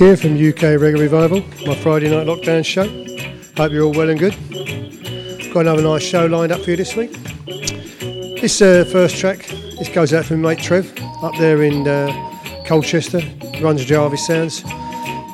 here 0.00 0.16
from 0.16 0.32
UK 0.32 0.80
Reggae 0.80 0.98
Revival, 0.98 1.44
my 1.66 1.74
Friday 1.74 2.08
night 2.08 2.26
lockdown 2.26 2.64
show. 2.64 2.88
Hope 3.58 3.70
you're 3.70 3.84
all 3.84 3.92
well 3.92 4.08
and 4.08 4.18
good. 4.18 4.32
Got 5.52 5.60
another 5.60 5.82
nice 5.82 6.02
show 6.02 6.24
lined 6.24 6.52
up 6.52 6.62
for 6.62 6.70
you 6.70 6.76
this 6.76 6.96
week. 6.96 7.12
This 8.40 8.62
uh, 8.62 8.86
first 8.90 9.18
track, 9.18 9.46
this 9.78 9.90
goes 9.90 10.14
out 10.14 10.24
from 10.24 10.40
mate 10.40 10.58
Trev 10.58 10.90
up 11.22 11.36
there 11.36 11.62
in 11.64 11.86
uh, 11.86 12.10
Colchester, 12.64 13.20
runs 13.60 13.84
Jarvis 13.84 14.26
Sounds. 14.26 14.62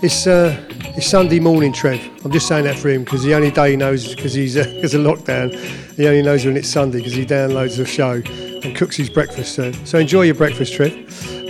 It's 0.02 0.26
uh, 0.26 0.60
it's 0.96 1.06
Sunday 1.06 1.38
morning, 1.38 1.72
Trev. 1.72 2.00
I'm 2.24 2.32
just 2.32 2.48
saying 2.48 2.64
that 2.64 2.76
for 2.76 2.88
him 2.88 3.04
because 3.04 3.22
the 3.22 3.34
only 3.34 3.52
day 3.52 3.70
he 3.70 3.76
knows 3.76 4.16
because 4.16 4.34
he's 4.34 4.56
because 4.56 4.96
uh, 4.96 4.98
of 4.98 5.06
lockdown. 5.06 5.54
He 5.94 6.08
only 6.08 6.22
knows 6.22 6.44
when 6.44 6.56
it's 6.56 6.69
Sunday 6.69 6.98
because 6.98 7.12
he 7.12 7.24
downloads 7.24 7.76
the 7.76 7.86
show 7.86 8.20
and 8.64 8.74
cooks 8.74 8.96
his 8.96 9.10
breakfast. 9.10 9.54
So, 9.54 9.70
so 9.84 9.98
enjoy 9.98 10.22
your 10.22 10.34
breakfast, 10.34 10.74
Trev. 10.74 10.92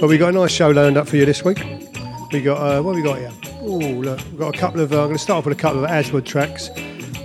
But 0.03 0.09
we've 0.11 0.21
got 0.21 0.29
a 0.29 0.33
nice 0.33 0.53
show 0.53 0.69
lined 0.69 0.99
up 0.99 1.09
for 1.09 1.17
you 1.17 1.25
this 1.25 1.43
week. 1.43 1.76
We 2.37 2.43
got 2.43 2.59
uh, 2.59 2.83
what 2.83 2.95
have 2.95 3.03
we 3.03 3.11
got 3.11 3.19
here? 3.19 3.33
Oh, 3.63 3.79
look, 3.79 4.19
we've 4.19 4.37
got 4.37 4.55
a 4.55 4.59
couple 4.59 4.83
of. 4.83 4.93
Uh, 4.93 4.97
I'm 4.97 5.07
going 5.07 5.17
to 5.17 5.19
start 5.19 5.39
off 5.39 5.47
with 5.47 5.59
a 5.59 5.61
couple 5.61 5.83
of 5.83 5.91
Aswad 5.91 6.27
tracks. 6.27 6.69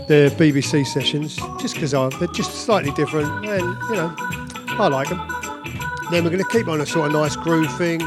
They're 0.08 0.30
BBC 0.30 0.88
sessions, 0.88 1.36
just 1.60 1.74
because 1.74 1.92
they're 1.92 2.28
just 2.30 2.64
slightly 2.64 2.92
different, 2.92 3.28
and 3.46 3.78
you 3.90 3.96
know, 3.96 4.16
I 4.18 4.88
like 4.88 5.10
them. 5.10 5.18
Then 6.12 6.24
we're 6.24 6.30
going 6.30 6.42
to 6.42 6.50
keep 6.50 6.70
on 6.70 6.80
a 6.80 6.86
sort 6.86 7.08
of 7.08 7.12
nice 7.12 7.36
groove 7.36 7.78
thing, 7.78 8.02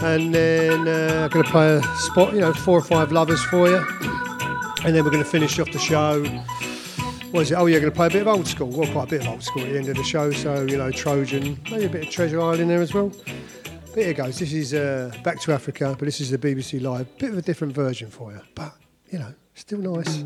and 0.00 0.32
then 0.32 0.86
uh, 0.86 1.24
I'm 1.24 1.30
going 1.30 1.44
to 1.44 1.50
play 1.50 1.74
a 1.78 1.82
spot, 1.96 2.32
you 2.32 2.42
know, 2.42 2.54
four 2.54 2.78
or 2.78 2.82
five 2.82 3.10
lovers 3.10 3.42
for 3.46 3.68
you, 3.68 3.84
and 4.84 4.94
then 4.94 5.02
we're 5.02 5.10
going 5.10 5.24
to 5.24 5.28
finish 5.28 5.58
off 5.58 5.72
the 5.72 5.80
show. 5.80 6.22
What 7.32 7.40
is 7.40 7.50
it? 7.50 7.56
Oh, 7.56 7.66
you're 7.66 7.80
going 7.80 7.92
to 7.92 7.96
play 7.96 8.06
a 8.06 8.10
bit 8.10 8.22
of 8.22 8.28
old 8.28 8.46
school. 8.46 8.68
Well, 8.68 8.88
quite 8.92 9.08
a 9.08 9.10
bit 9.10 9.22
of 9.22 9.26
old 9.26 9.42
school 9.42 9.64
at 9.64 9.72
the 9.72 9.78
end 9.78 9.88
of 9.88 9.96
the 9.96 10.04
show. 10.04 10.30
So 10.30 10.62
you 10.62 10.76
know, 10.76 10.92
Trojan, 10.92 11.58
maybe 11.72 11.86
a 11.86 11.88
bit 11.88 12.06
of 12.06 12.10
Treasure 12.10 12.40
Island 12.40 12.60
in 12.60 12.68
there 12.68 12.82
as 12.82 12.94
well. 12.94 13.10
Here 13.98 14.14
goes. 14.14 14.38
This 14.38 14.52
is 14.52 14.74
uh, 14.74 15.12
Back 15.24 15.40
to 15.40 15.52
Africa, 15.52 15.96
but 15.98 16.04
this 16.04 16.20
is 16.20 16.30
the 16.30 16.38
BBC 16.38 16.80
Live. 16.80 17.18
Bit 17.18 17.30
of 17.30 17.38
a 17.38 17.42
different 17.42 17.74
version 17.74 18.08
for 18.08 18.30
you, 18.30 18.40
but 18.54 18.72
you 19.10 19.18
know, 19.18 19.34
still 19.54 19.80
nice. 19.80 20.24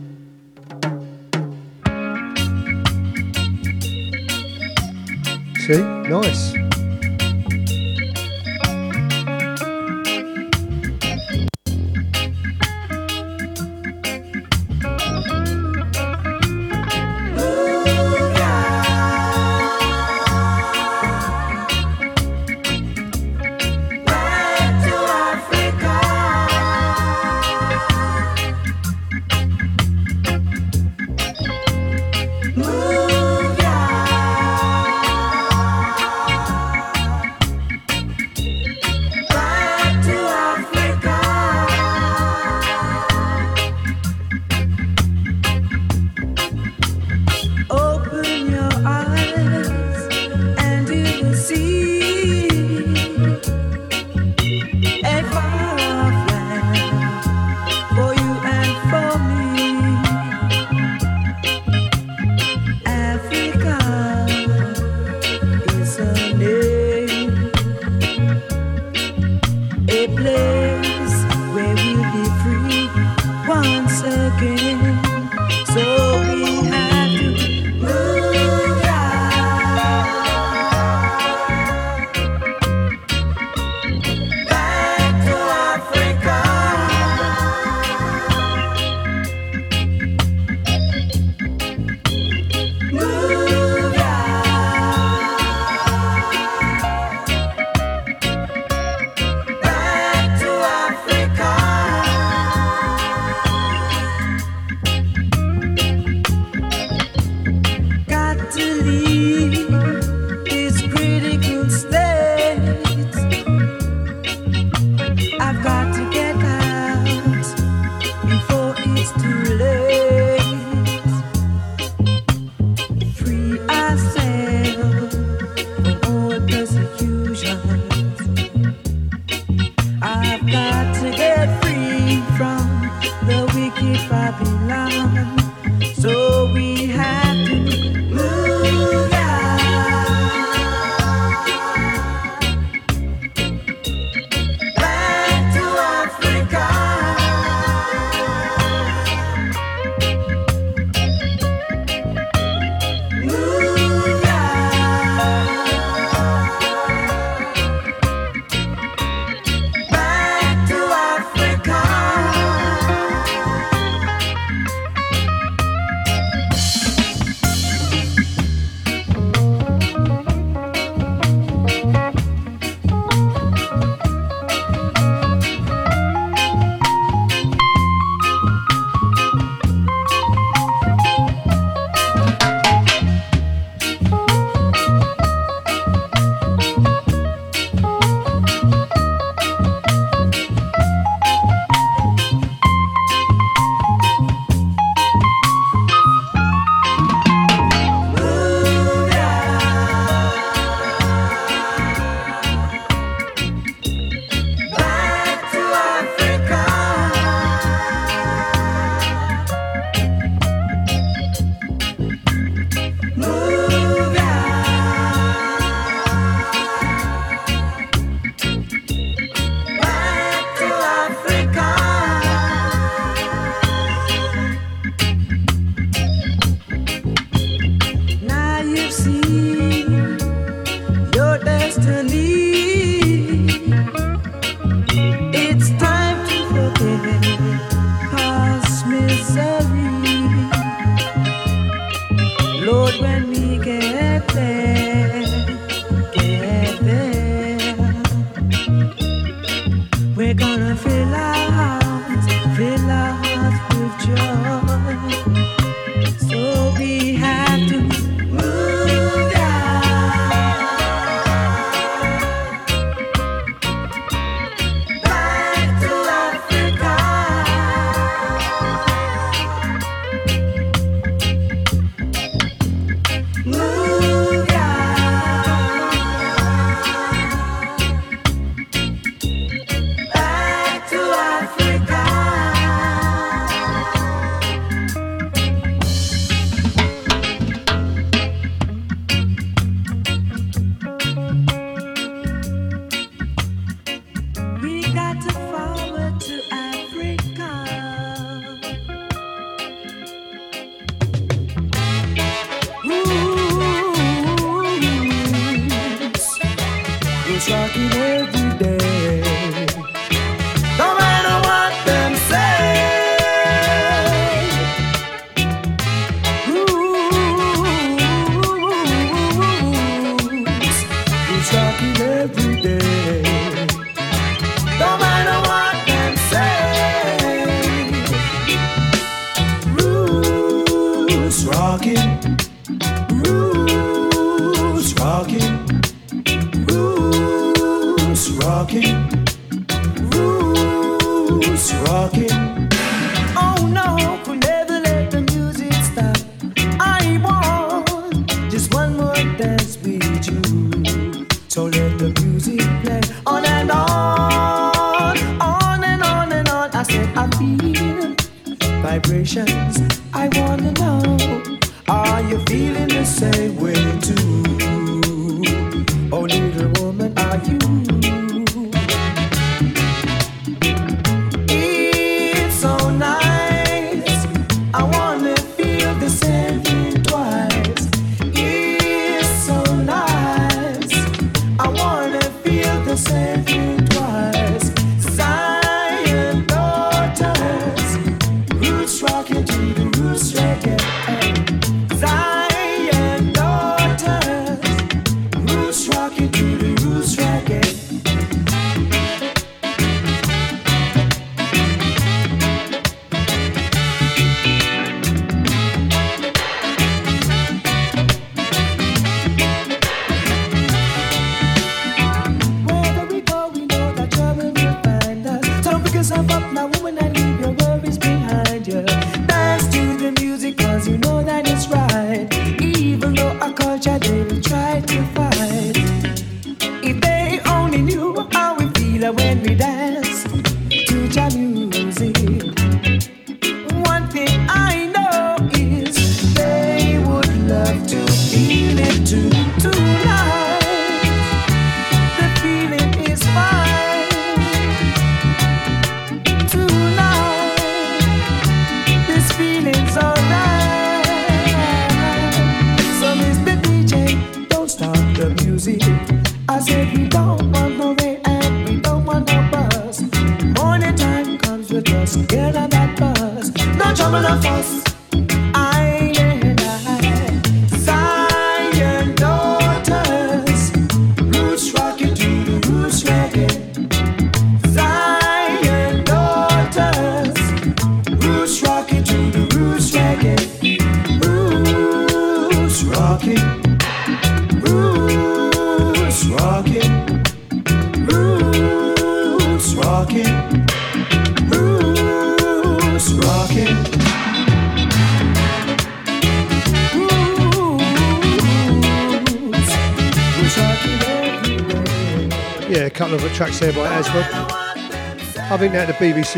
See, 5.66 5.82
nice. 5.82 6.71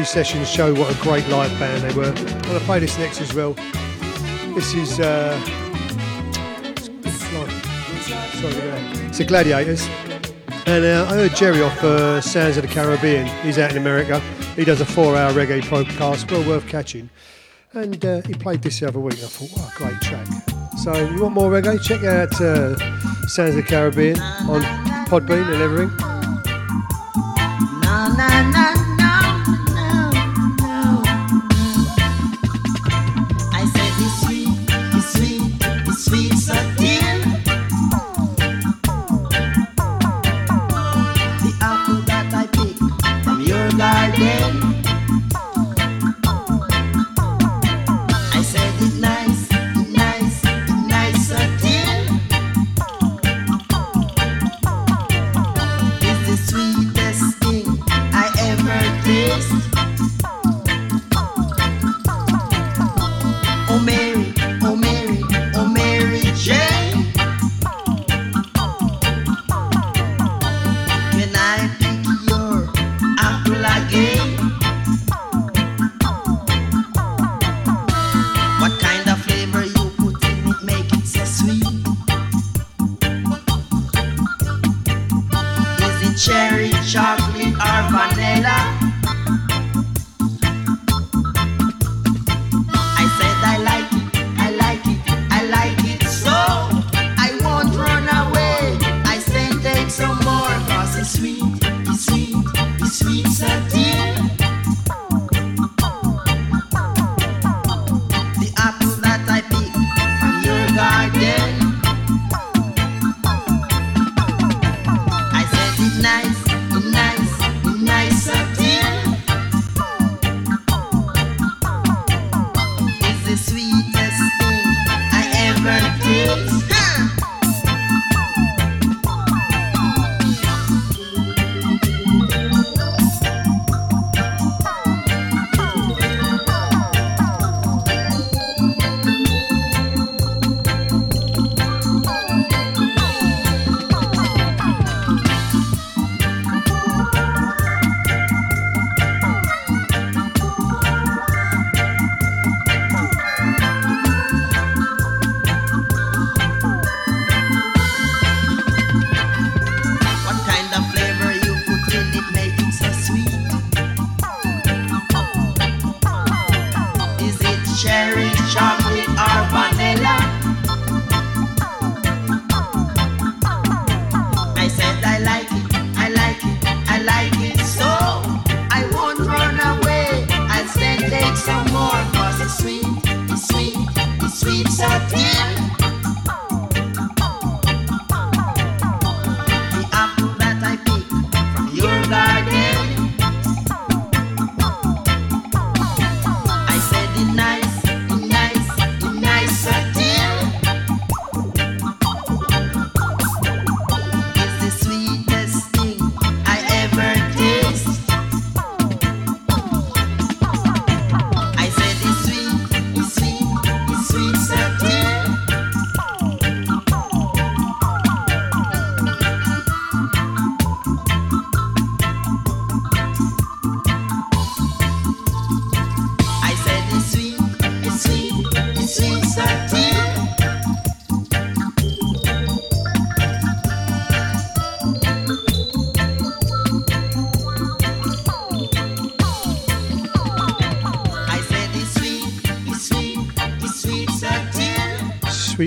Sessions 0.03 0.51
show 0.51 0.75
what 0.75 0.93
a 0.93 1.01
great 1.01 1.29
live 1.29 1.57
band 1.61 1.83
they 1.83 1.95
were. 1.95 2.07
I'm 2.07 2.43
going 2.43 2.59
to 2.59 2.65
play 2.65 2.81
this 2.81 2.99
next 2.99 3.21
as 3.21 3.33
well. 3.33 3.53
This 4.55 4.75
is 4.75 4.99
uh, 4.99 5.39
sorry, 7.25 7.53
it's 9.07 9.19
the 9.19 9.25
Gladiators. 9.25 9.87
And 10.67 10.85
uh, 10.85 11.07
I 11.09 11.15
heard 11.15 11.37
Jerry 11.37 11.63
off 11.63 11.85
uh, 11.85 12.21
Sounds 12.21 12.57
of 12.57 12.63
the 12.63 12.69
Caribbean. 12.69 13.27
He's 13.45 13.59
out 13.59 13.71
in 13.71 13.77
America. 13.77 14.19
He 14.57 14.65
does 14.65 14.81
a 14.81 14.87
four-hour 14.87 15.33
reggae 15.33 15.61
podcast, 15.61 16.31
well 16.31 16.43
worth 16.49 16.67
catching. 16.67 17.11
And 17.73 18.05
uh, 18.05 18.23
he 18.23 18.35
played 18.35 18.63
this 18.63 18.81
the 18.81 18.89
other 18.89 19.01
week. 19.01 19.15
I 19.15 19.27
thought, 19.27 19.51
what 19.51 19.73
a 19.73 19.77
great 19.77 20.01
track. 20.01 20.27
So 20.83 20.93
if 20.93 21.13
you 21.13 21.23
want 21.23 21.35
more 21.35 21.51
reggae? 21.51 21.81
Check 21.83 22.03
out 22.03 22.41
uh, 22.41 22.77
Sounds 23.29 23.51
of 23.51 23.57
the 23.57 23.63
Caribbean 23.63 24.19
on 24.19 24.63
Podbean 25.07 25.53
and 25.53 25.63
everything. 25.63 26.03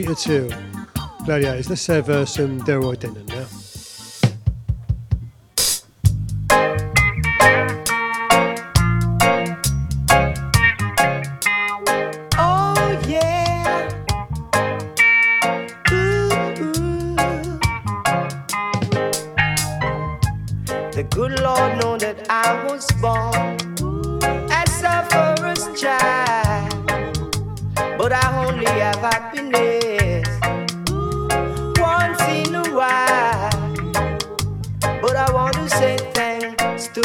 Sweeter 0.07 0.49
Till. 0.49 0.49
Gladiators. 1.25 1.69
Let's 1.69 1.85
have 1.87 2.09
uh, 2.09 2.25
some 2.25 2.61
Delroy 2.61 2.97
Denton 2.97 3.25
now. 3.25 3.45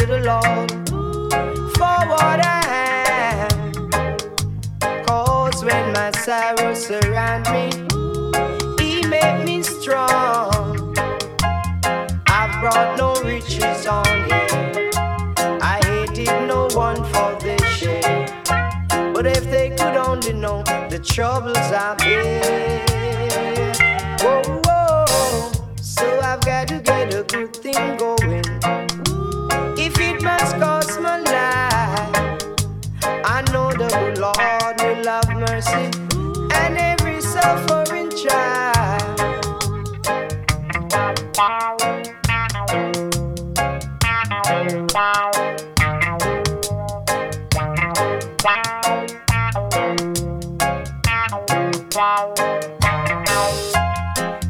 to 0.05 0.07
the 0.07 0.19
Lord 0.19 0.69
for 1.77 1.97
what 2.11 2.39
I 2.45 3.47
am. 3.47 5.05
Cause 5.05 5.63
when 5.63 5.93
my 5.93 6.11
sorrows 6.11 6.87
surround 6.87 7.45
me, 7.53 7.69
He 8.83 9.05
made 9.07 9.45
me 9.45 9.63
strong. 9.63 10.95
I've 12.27 12.53
brought 12.59 12.97
no 12.97 13.15
riches 13.23 13.87
on 13.87 14.05
Him. 14.29 14.91
I 15.61 15.79
hated 15.85 16.47
no 16.47 16.67
one 16.73 17.01
for 17.13 17.37
this 17.39 17.63
shame, 17.65 18.27
But 19.13 19.25
if 19.25 19.43
they 19.49 19.69
could 19.69 19.95
only 19.95 20.33
know 20.33 20.63
the 20.89 20.99
troubles 20.99 21.57
I'm 21.57 21.97
in. 22.01 22.41
Whoa, 24.19 24.41
whoa. 24.65 25.51
So 25.81 26.19
I've 26.19 26.41
got 26.41 26.67
to 26.69 26.79
get 26.79 27.13
a 27.13 27.23
good 27.23 27.55
thing 27.55 27.97
going. 27.97 28.43
If 29.95 29.99
it 29.99 30.23
must 30.23 30.55
cost 30.57 30.99
my 31.01 31.19
life, 31.19 32.41
I 33.05 33.43
know 33.51 33.69
the 33.71 33.89
Lord 34.19 34.81
will 34.81 35.05
have 35.05 35.29
mercy 35.37 35.91
and 36.55 36.77
every 36.79 37.21
suffering 37.21 38.09
child. 38.09 39.19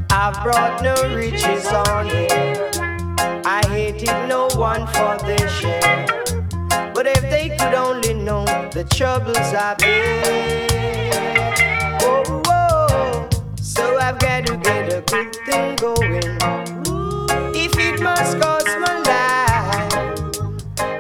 I've 0.10 0.42
brought 0.42 0.82
no 0.82 0.96
riches 1.14 1.68
on 1.68 2.06
here. 2.08 2.73
I 3.46 3.62
hated 3.68 4.28
no 4.30 4.48
one 4.56 4.88
for 4.88 5.18
their 5.26 5.50
share. 5.50 6.06
But 6.94 7.08
if 7.08 7.22
they 7.24 7.50
could 7.50 7.74
only 7.74 8.14
know 8.14 8.46
the 8.72 8.86
troubles 8.86 9.38
I've 9.38 9.78
been. 9.80 10.70
Oh, 12.02 12.42
oh, 12.48 13.30
so 13.58 13.98
I've 13.98 14.18
got 14.20 14.46
to 14.48 14.56
get 14.56 14.94
a 14.94 15.02
good 15.02 15.36
thing 15.46 15.76
going. 15.76 16.38
If 17.54 17.78
it 17.78 18.02
must 18.02 18.40
cost 18.40 18.68
my 18.80 18.96
life, 19.12 19.94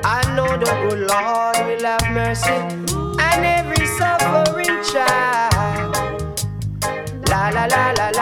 I 0.03 0.21
know 0.35 0.57
the 0.57 0.65
good 0.83 1.07
Lord 1.07 1.57
will 1.65 1.85
have 1.85 2.11
mercy 2.11 2.51
on 3.21 3.45
every 3.45 3.85
suffering 3.97 4.83
child. 4.91 5.95
La 7.29 7.49
la 7.49 7.65
la 7.67 7.91
la. 7.91 8.12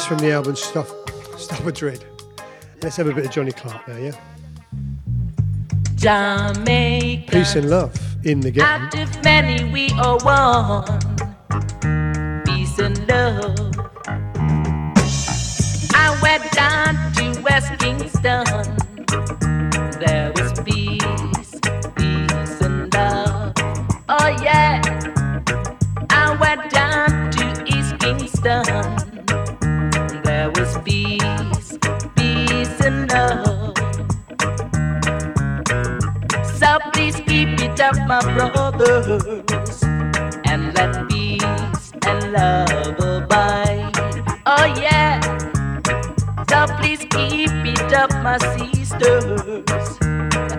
From 0.00 0.16
the 0.18 0.32
album 0.32 0.56
Stuff, 0.56 0.90
Stuff 1.36 1.66
of 1.66 1.74
Dread. 1.74 2.02
Let's 2.82 2.96
have 2.96 3.08
a 3.08 3.12
bit 3.12 3.26
of 3.26 3.30
Johnny 3.30 3.52
Clark 3.52 3.86
now, 3.86 3.96
yeah? 3.98 4.12
Jamaica. 5.96 7.30
Peace 7.30 7.54
and 7.56 7.68
love 7.68 7.94
in 8.24 8.40
the 8.40 8.50
game. 8.50 8.64
Out 8.64 8.94
of 8.98 9.22
many, 9.22 9.70
we 9.70 9.90
are 10.00 10.16
one. 10.22 10.86
Peace 12.44 12.78
and 12.78 13.06
love. 13.06 13.54
I 15.94 16.18
went 16.22 16.50
down 16.52 17.12
to 17.12 17.42
West 17.42 17.78
Kingston. 17.78 18.71
Up 37.82 37.96
my 38.06 38.20
brothers 38.34 39.82
and 40.46 40.72
let 40.76 41.08
peace 41.08 41.92
and 42.06 42.32
love 42.32 42.96
abide. 43.00 43.92
Oh 44.46 44.66
yeah, 44.80 45.20
so 46.48 46.66
please 46.78 47.00
keep 47.10 47.50
it 47.50 47.92
up, 47.92 48.10
my 48.22 48.38
sisters, 48.54 49.98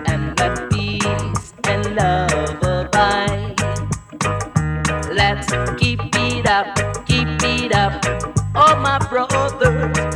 and 0.06 0.38
let 0.38 0.70
peace 0.70 1.54
and 1.64 1.96
love 1.96 2.62
abide. 2.62 3.56
Let's 5.10 5.48
keep 5.80 6.00
it 6.02 6.46
up, 6.46 6.66
keep 7.06 7.28
it 7.42 7.74
up, 7.74 8.04
oh 8.54 8.76
my 8.76 8.98
brothers, 9.08 10.13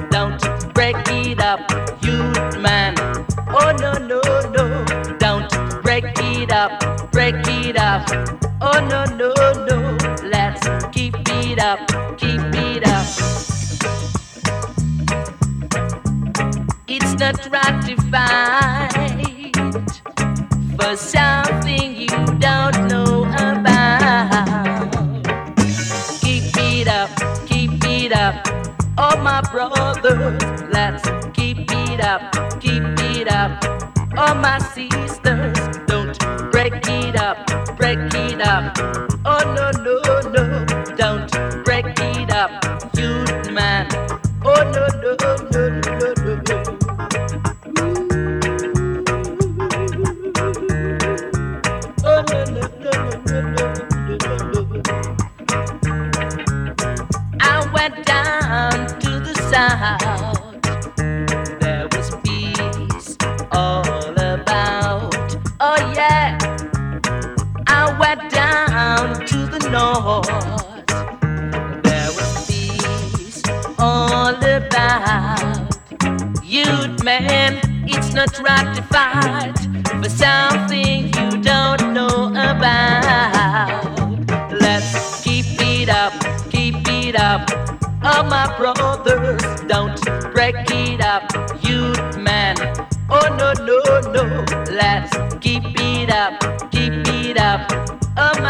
Oh 8.61 8.81
no, 8.91 9.05
no, 9.17 9.33
no. 9.65 9.97
Let's 10.23 10.67
keep 10.95 11.15
it 11.17 11.59
up, 11.61 11.79
keep 12.17 12.41
it 12.55 12.87
up. 12.87 13.07
It's 16.87 17.15
not 17.21 17.47
ratified 17.51 18.93
for 20.81 20.97
something 20.97 21.97
you 21.97 22.09
don't 22.39 22.89
know 22.89 23.25
about. 23.25 24.93
Keep 26.21 26.57
it 26.57 26.89
up, 26.89 27.11
keep 27.47 27.85
it 27.85 28.13
up. 28.13 28.47
Oh 28.97 29.17
my 29.23 29.41
brothers, 29.53 30.63
let's 30.73 31.03
keep 31.33 31.71
it 31.71 32.01
up, 32.01 32.33
keep 32.61 32.83
it 33.13 33.31
up. 33.31 33.63
Oh 34.17 34.35
my 34.35 34.59
sisters, 34.59 35.57
break 37.79 37.99
it 38.15 38.41
up. 38.43 38.77
Oh 39.25 39.43
no, 39.57 39.71
no, 39.83 40.21
no, 40.31 40.65
don't 40.97 41.48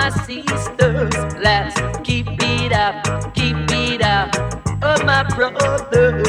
my 0.09 0.25
sisters, 0.25 1.35
let's 1.43 1.75
keep 2.03 2.27
it 2.29 2.73
up, 2.73 3.35
keep 3.35 3.57
it 3.71 4.03
up. 4.03 4.31
Oh, 4.83 5.05
my 5.05 5.25
brothers. 5.35 6.28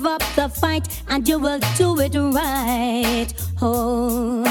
Give 0.00 0.06
up 0.06 0.22
the 0.34 0.48
fight, 0.48 1.02
and 1.08 1.28
you 1.28 1.38
will 1.38 1.60
do 1.76 2.00
it 2.00 2.14
right. 2.14 3.28
Oh, 3.60 4.44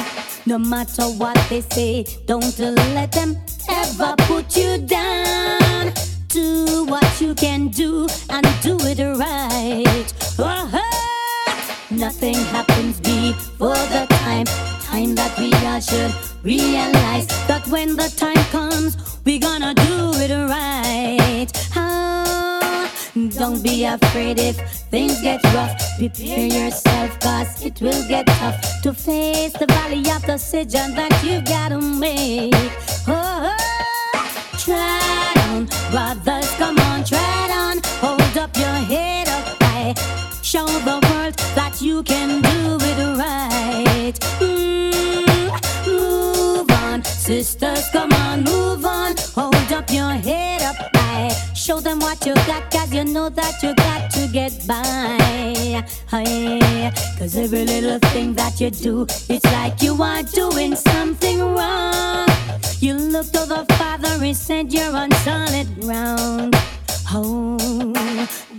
no 0.45 0.59
matter 0.59 1.03
what 1.03 1.37
they 1.49 1.61
say, 1.61 2.05
don't 2.25 2.59
let 2.59 3.11
them 3.11 3.35
ever 3.69 4.15
put 4.27 4.55
you 4.55 4.77
down. 4.77 5.93
Do 6.27 6.85
what 6.85 7.21
you 7.21 7.33
can 7.33 7.69
do 7.69 8.07
and 8.29 8.45
do 8.61 8.77
it 8.81 8.99
right. 8.99 10.13
Oh, 10.37 10.69
nothing 11.89 12.35
happens 12.35 12.99
before 12.99 13.83
the 13.93 14.05
time. 14.09 14.45
Time 14.85 15.15
that 15.15 15.33
we 15.39 15.51
all 15.67 15.79
should 15.79 16.13
realize 16.43 17.27
that 17.47 17.67
when 17.67 17.95
the 17.95 18.09
time 18.15 18.43
comes, 18.51 18.97
we're 19.25 19.39
gonna 19.39 19.73
do 19.73 20.11
it 20.15 20.31
right. 20.31 21.47
Oh, 21.75 22.48
don't 23.15 23.63
be 23.63 23.85
afraid 23.85 24.39
if 24.39 24.57
things 24.91 25.21
get 25.21 25.43
rough. 25.55 25.73
Prepare 25.97 26.47
yourself, 26.47 27.19
cause 27.19 27.65
it 27.65 27.81
will 27.81 28.07
get 28.07 28.27
tough 28.27 28.81
to 28.83 28.93
face 28.93 29.53
the 29.53 29.65
valley 29.65 29.99
of 30.11 30.21
the 30.21 30.33
decision 30.33 30.95
that 30.95 31.11
you 31.23 31.41
gotta 31.41 31.81
make. 31.81 32.53
Oh, 33.07 33.55
try 34.57 35.33
on, 35.49 35.65
brothers, 35.91 36.51
come 36.55 36.77
on, 36.79 37.03
try 37.03 37.49
on. 37.51 37.81
Hold 37.99 38.37
up 38.37 38.55
your 38.55 38.77
head 38.91 39.27
up 39.27 39.63
high. 39.63 39.93
Show 40.43 40.65
the 40.65 40.99
world 41.09 41.35
that 41.55 41.81
you 41.81 42.03
can 42.03 42.41
do 42.41 42.77
it 42.81 43.17
right. 43.17 44.19
Mm, 44.39 45.87
move 45.87 46.71
on, 46.83 47.03
sisters, 47.03 47.89
come 47.91 48.13
on, 48.13 48.43
move 48.43 48.85
on. 48.85 49.15
Hold 49.35 49.71
up 49.71 49.89
your 49.89 50.11
head. 50.11 50.58
Show 51.69 51.79
them 51.79 51.99
what 51.99 52.25
you 52.25 52.33
got, 52.33 52.71
cause 52.71 52.91
you 52.91 53.03
know 53.03 53.29
that 53.29 53.61
you 53.61 53.75
got 53.75 54.09
to 54.13 54.27
get 54.33 54.65
by. 54.65 55.83
Hey, 56.09 56.91
cause 57.19 57.37
every 57.37 57.63
little 57.63 57.99
thing 58.09 58.33
that 58.33 58.59
you 58.59 58.71
do, 58.71 59.05
it's 59.29 59.45
like 59.53 59.79
you 59.83 60.01
are 60.01 60.23
doing 60.23 60.75
something 60.75 61.39
wrong. 61.39 62.27
You 62.79 62.95
look 62.95 63.27
to 63.33 63.45
the 63.45 63.67
Father 63.77 64.17
and 64.19 64.35
said 64.35 64.73
you're 64.73 64.95
on 64.95 65.11
solid 65.21 65.67
ground. 65.79 66.55
Oh, 67.11 67.93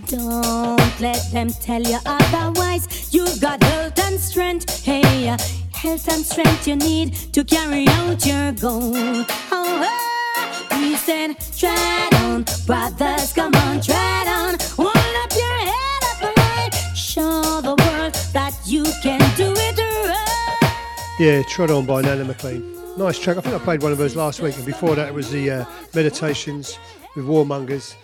don't 0.07 1.01
let 1.01 1.19
them 1.33 1.49
tell 1.49 1.81
you 1.81 1.99
otherwise. 2.05 3.13
You've 3.13 3.41
got 3.41 3.61
health 3.61 3.99
and 3.99 4.21
strength. 4.21 4.85
Hey, 4.85 5.35
health 5.81 6.07
and 6.09 6.23
strength 6.23 6.67
you 6.67 6.75
need 6.75 7.13
to 7.33 7.43
carry 7.43 7.87
out 7.87 8.23
your 8.23 8.51
goal. 8.51 8.93
Oh, 8.95 9.25
oh 9.51 10.67
he 10.77 10.95
said, 10.95 11.35
try 11.57 12.07
on, 12.21 12.45
brothers, 12.67 13.33
come 13.33 13.55
on, 13.55 13.81
try 13.81 14.23
on. 14.27 14.57
Hold 14.77 14.95
up 14.95 15.31
your 15.33 15.57
head 15.71 16.03
up 16.03 16.37
high. 16.37 16.69
Show 16.93 17.61
the 17.61 17.75
world 17.83 18.13
that 18.33 18.55
you 18.65 18.83
can 19.01 19.19
do 19.35 19.53
it 19.57 19.77
right. 20.07 21.15
Yeah, 21.19 21.41
Trod 21.49 21.71
On 21.71 21.85
by 21.85 22.01
Nana 22.01 22.25
McLean. 22.25 22.77
Nice 22.97 23.17
track. 23.17 23.37
I 23.37 23.41
think 23.41 23.55
I 23.55 23.59
played 23.59 23.81
one 23.81 23.91
of 23.91 23.97
those 23.97 24.15
last 24.15 24.39
week, 24.39 24.55
and 24.57 24.65
before 24.65 24.95
that 24.95 25.07
it 25.07 25.13
was 25.13 25.31
the 25.31 25.49
uh, 25.49 25.65
Meditations 25.95 26.77
with 27.15 27.25
Warmongers, 27.25 27.95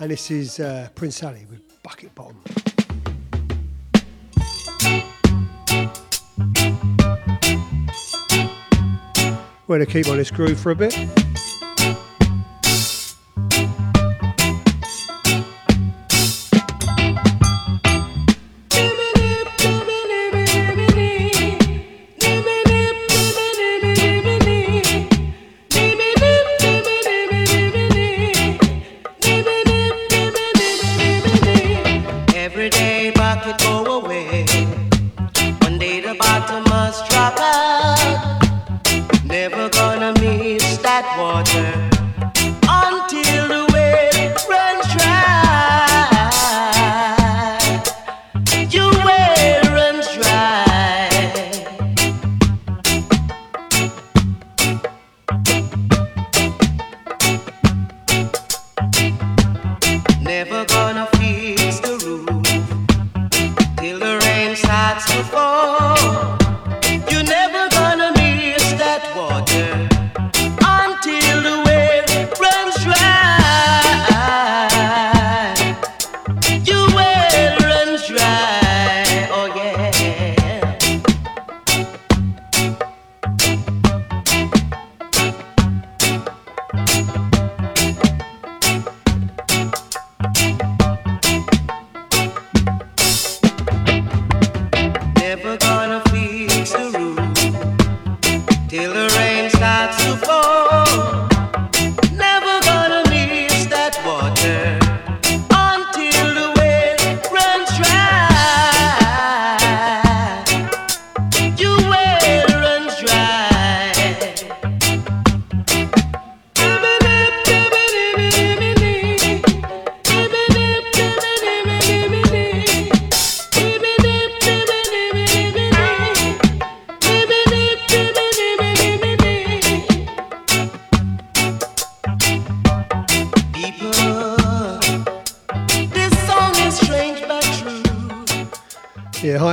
and 0.00 0.10
this 0.10 0.30
is 0.30 0.60
uh, 0.60 0.88
Prince 0.94 1.22
Ali 1.22 1.46
with 1.48 1.82
Bucket 1.82 2.14
Bottom. 2.14 2.42
We're 9.72 9.78
going 9.78 9.86
to 9.86 9.92
keep 9.94 10.08
on 10.08 10.18
this 10.18 10.30
groove 10.30 10.60
for 10.60 10.70
a 10.70 10.76
bit. 10.76 10.94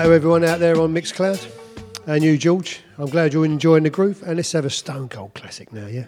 To 0.10 0.16
everyone 0.16 0.44
out 0.44 0.60
there 0.60 0.82
on 0.82 0.92
Mixcloud. 0.92 1.40
And 2.08 2.24
you, 2.24 2.36
George. 2.36 2.82
I'm 2.98 3.12
glad 3.12 3.32
you're 3.32 3.46
enjoying 3.46 3.84
the 3.84 3.92
groove. 3.92 4.24
And 4.24 4.38
let's 4.38 4.52
have 4.54 4.66
a 4.66 4.70
Stone 4.72 5.10
Cold 5.10 5.36
classic 5.36 5.72
now, 5.72 5.86
yeah? 5.86 6.08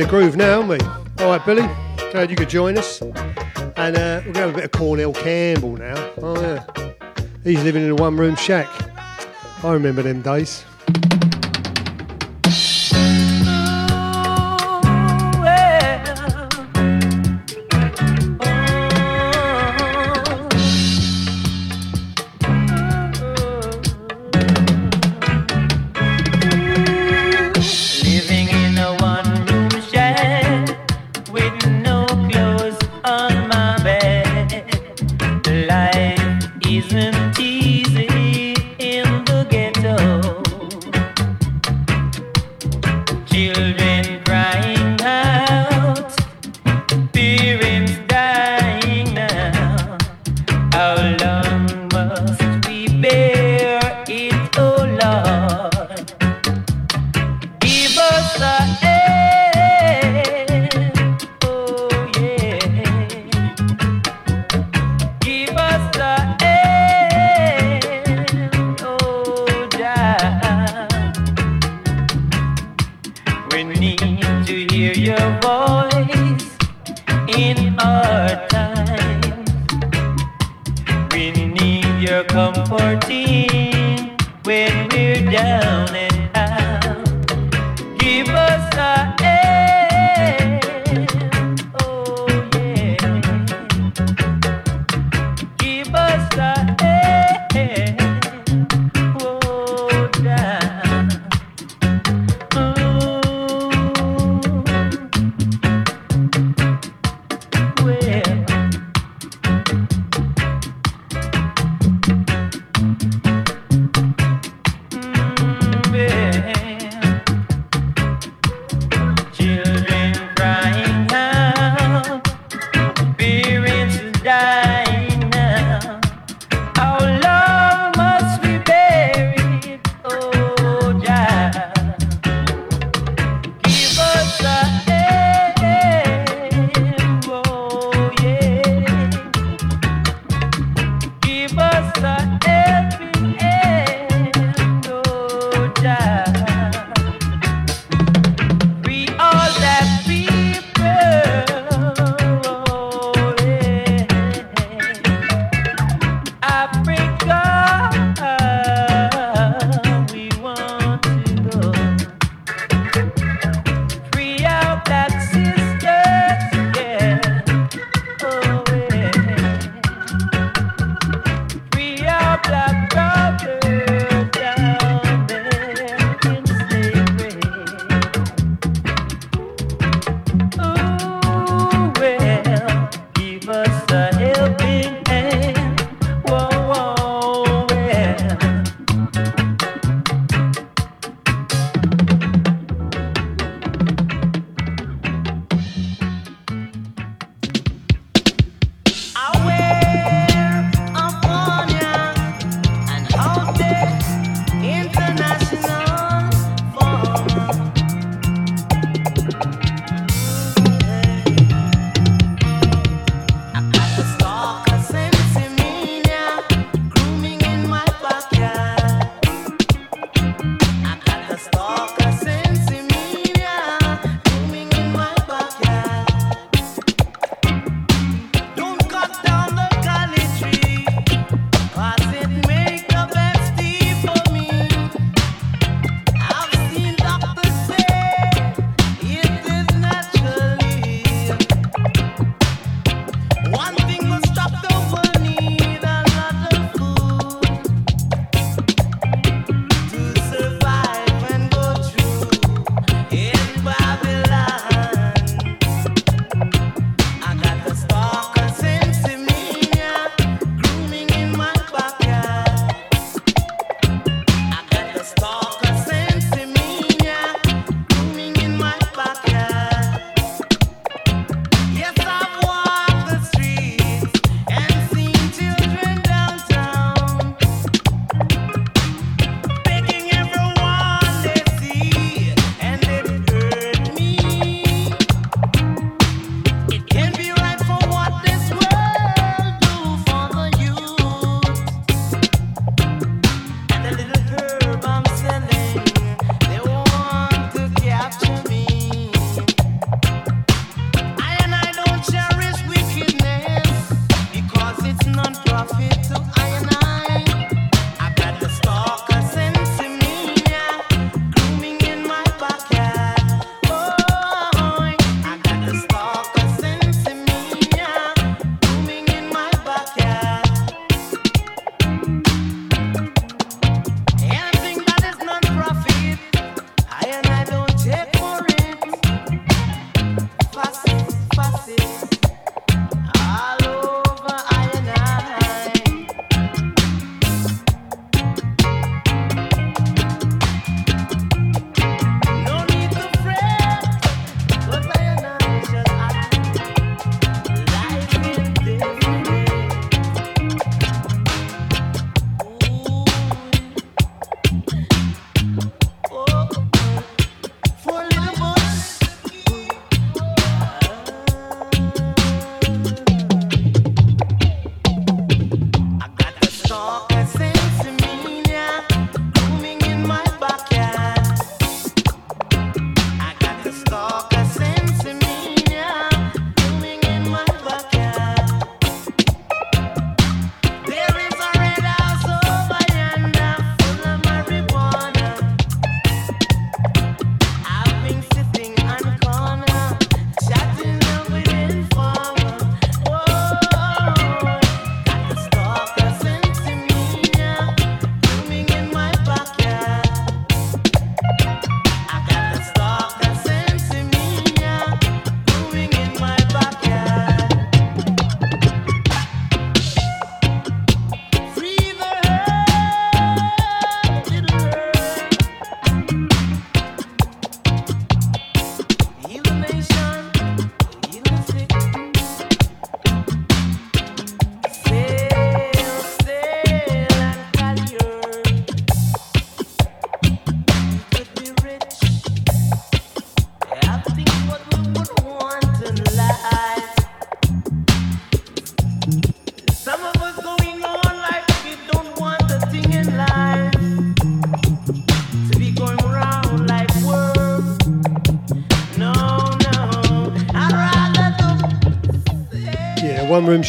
The 0.00 0.08
groove 0.08 0.34
now, 0.34 0.62
aren't 0.62 0.68
we? 0.68 0.78
All 1.22 1.30
right, 1.30 1.44
Billy. 1.44 1.68
Glad 2.10 2.30
you 2.30 2.36
could 2.36 2.48
join 2.48 2.78
us. 2.78 3.02
And 3.02 3.96
uh, 3.96 4.22
we're 4.24 4.32
going 4.32 4.34
to 4.34 4.40
have 4.40 4.50
a 4.50 4.54
bit 4.54 4.64
of 4.64 4.70
Cornell 4.70 5.12
Campbell 5.12 5.76
now. 5.76 6.10
Oh, 6.22 6.40
yeah. 6.40 6.64
He's 7.44 7.62
living 7.64 7.84
in 7.84 7.90
a 7.90 7.94
one 7.94 8.16
room 8.16 8.34
shack. 8.34 8.66
I 9.62 9.72
remember 9.72 10.02
them 10.02 10.22
days. 10.22 10.64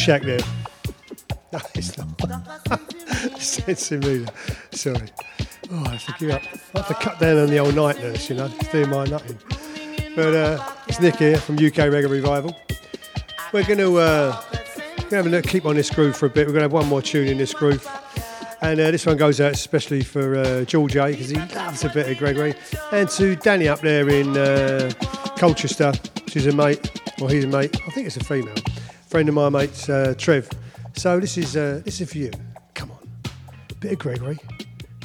Shack 0.01 0.23
there. 0.23 0.39
No, 1.53 1.59
it's 1.75 1.97
not. 1.97 2.07
Sorry. 4.71 5.09
Oh, 5.69 5.83
I 5.85 5.89
have 5.89 6.05
to 6.05 6.13
give 6.17 6.31
up. 6.31 6.41
I 6.73 6.77
have 6.77 6.87
to 6.87 6.93
cut 6.93 7.19
down 7.19 7.39
on 7.39 7.49
the 7.49 7.57
old 7.57 7.75
night 7.75 7.99
nurse, 7.99 8.29
you 8.29 8.37
know. 8.37 8.49
It's 8.57 8.71
doing 8.71 8.89
my 8.89 9.03
nothing. 9.03 9.37
But 10.15 10.33
uh, 10.33 10.63
it's 10.87 11.01
Nick 11.01 11.17
here 11.17 11.37
from 11.37 11.55
UK 11.55 11.91
Reggae 11.91 12.09
Revival. 12.09 12.55
We're 13.51 13.65
going 13.65 13.79
to 13.79 13.97
uh, 13.97 14.31
have 15.11 15.25
a 15.25 15.29
look, 15.29 15.45
keep 15.45 15.65
on 15.65 15.75
this 15.75 15.89
groove 15.89 16.15
for 16.15 16.27
a 16.27 16.29
bit. 16.29 16.47
We're 16.47 16.53
going 16.53 16.61
to 16.61 16.69
have 16.69 16.71
one 16.71 16.87
more 16.87 17.01
tune 17.01 17.27
in 17.27 17.37
this 17.37 17.53
groove. 17.53 17.85
And 18.61 18.79
uh, 18.79 18.91
this 18.91 19.05
one 19.05 19.17
goes 19.17 19.41
out 19.41 19.51
especially 19.51 20.03
for 20.03 20.37
uh, 20.37 20.63
George 20.63 20.95
A 20.95 21.07
because 21.07 21.27
he 21.29 21.35
loves 21.35 21.83
a 21.83 21.89
bit 21.89 22.07
of 22.09 22.17
Gregory. 22.17 22.53
And 22.93 23.09
to 23.09 23.35
Danny 23.35 23.67
up 23.67 23.81
there 23.81 24.07
in 24.07 24.37
uh, 24.37 24.89
Colchester, 25.37 25.91
she's 26.27 26.47
a 26.47 26.55
mate, 26.55 26.89
or 27.21 27.29
he's 27.29 27.43
a 27.43 27.47
mate, 27.47 27.75
I 27.85 27.91
think 27.91 28.07
it's 28.07 28.15
a 28.17 28.23
female, 28.23 28.55
friend 29.11 29.27
of 29.27 29.35
my 29.35 29.49
mate's, 29.49 29.89
uh, 29.89 30.15
Trev. 30.17 30.49
So 30.95 31.19
this 31.19 31.37
is 31.37 31.57
uh, 31.57 31.81
this 31.83 31.99
is 31.99 32.09
for 32.09 32.17
you. 32.17 32.31
Come 32.73 32.91
on, 32.91 33.09
bit 33.81 33.91
of 33.91 33.99
Gregory 33.99 34.39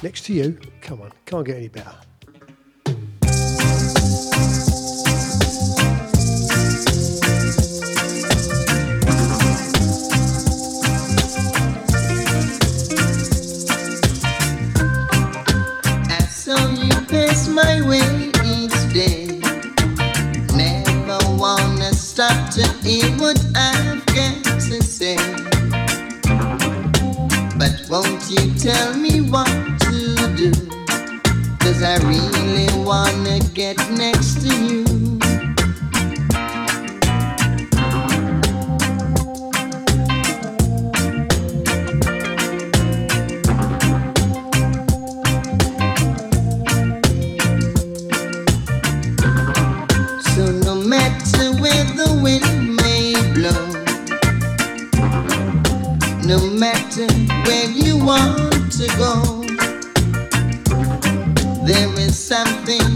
next 0.01 0.27
to 0.27 0.33
you. 0.33 0.61
Come 0.81 1.03
on, 1.03 1.11
can't 1.25 1.45
get 1.45 1.57
any 1.57 1.67
better. 1.67 1.91
I 16.09 17.49
my 17.49 17.81
way 17.89 18.31
each 18.45 18.93
day. 18.95 19.41
Never 20.55 21.19
wanna 21.37 21.93
stop 21.93 22.51
to 22.55 22.77
what 23.19 23.45
I've 23.57 23.96
got 25.07 25.15
say. 25.15 25.17
But 27.59 27.87
won't 27.91 28.31
you 28.31 28.55
tell 28.59 28.97
me 28.97 29.21
what 29.21 29.49
to 29.81 30.17
do? 30.37 30.53
Cause 31.61 31.83
I 31.83 31.97
really 32.05 32.69
wanna 32.85 33.41
get 33.55 33.77
next 33.91 34.43
to 34.43 34.49
you. 34.67 35.06
No 56.27 56.51
matter 56.51 57.07
where 57.47 57.71
you 57.71 57.97
want 58.05 58.73
to 58.73 58.89
go, 58.99 59.43
there 61.65 61.89
is 62.01 62.19
something 62.19 62.96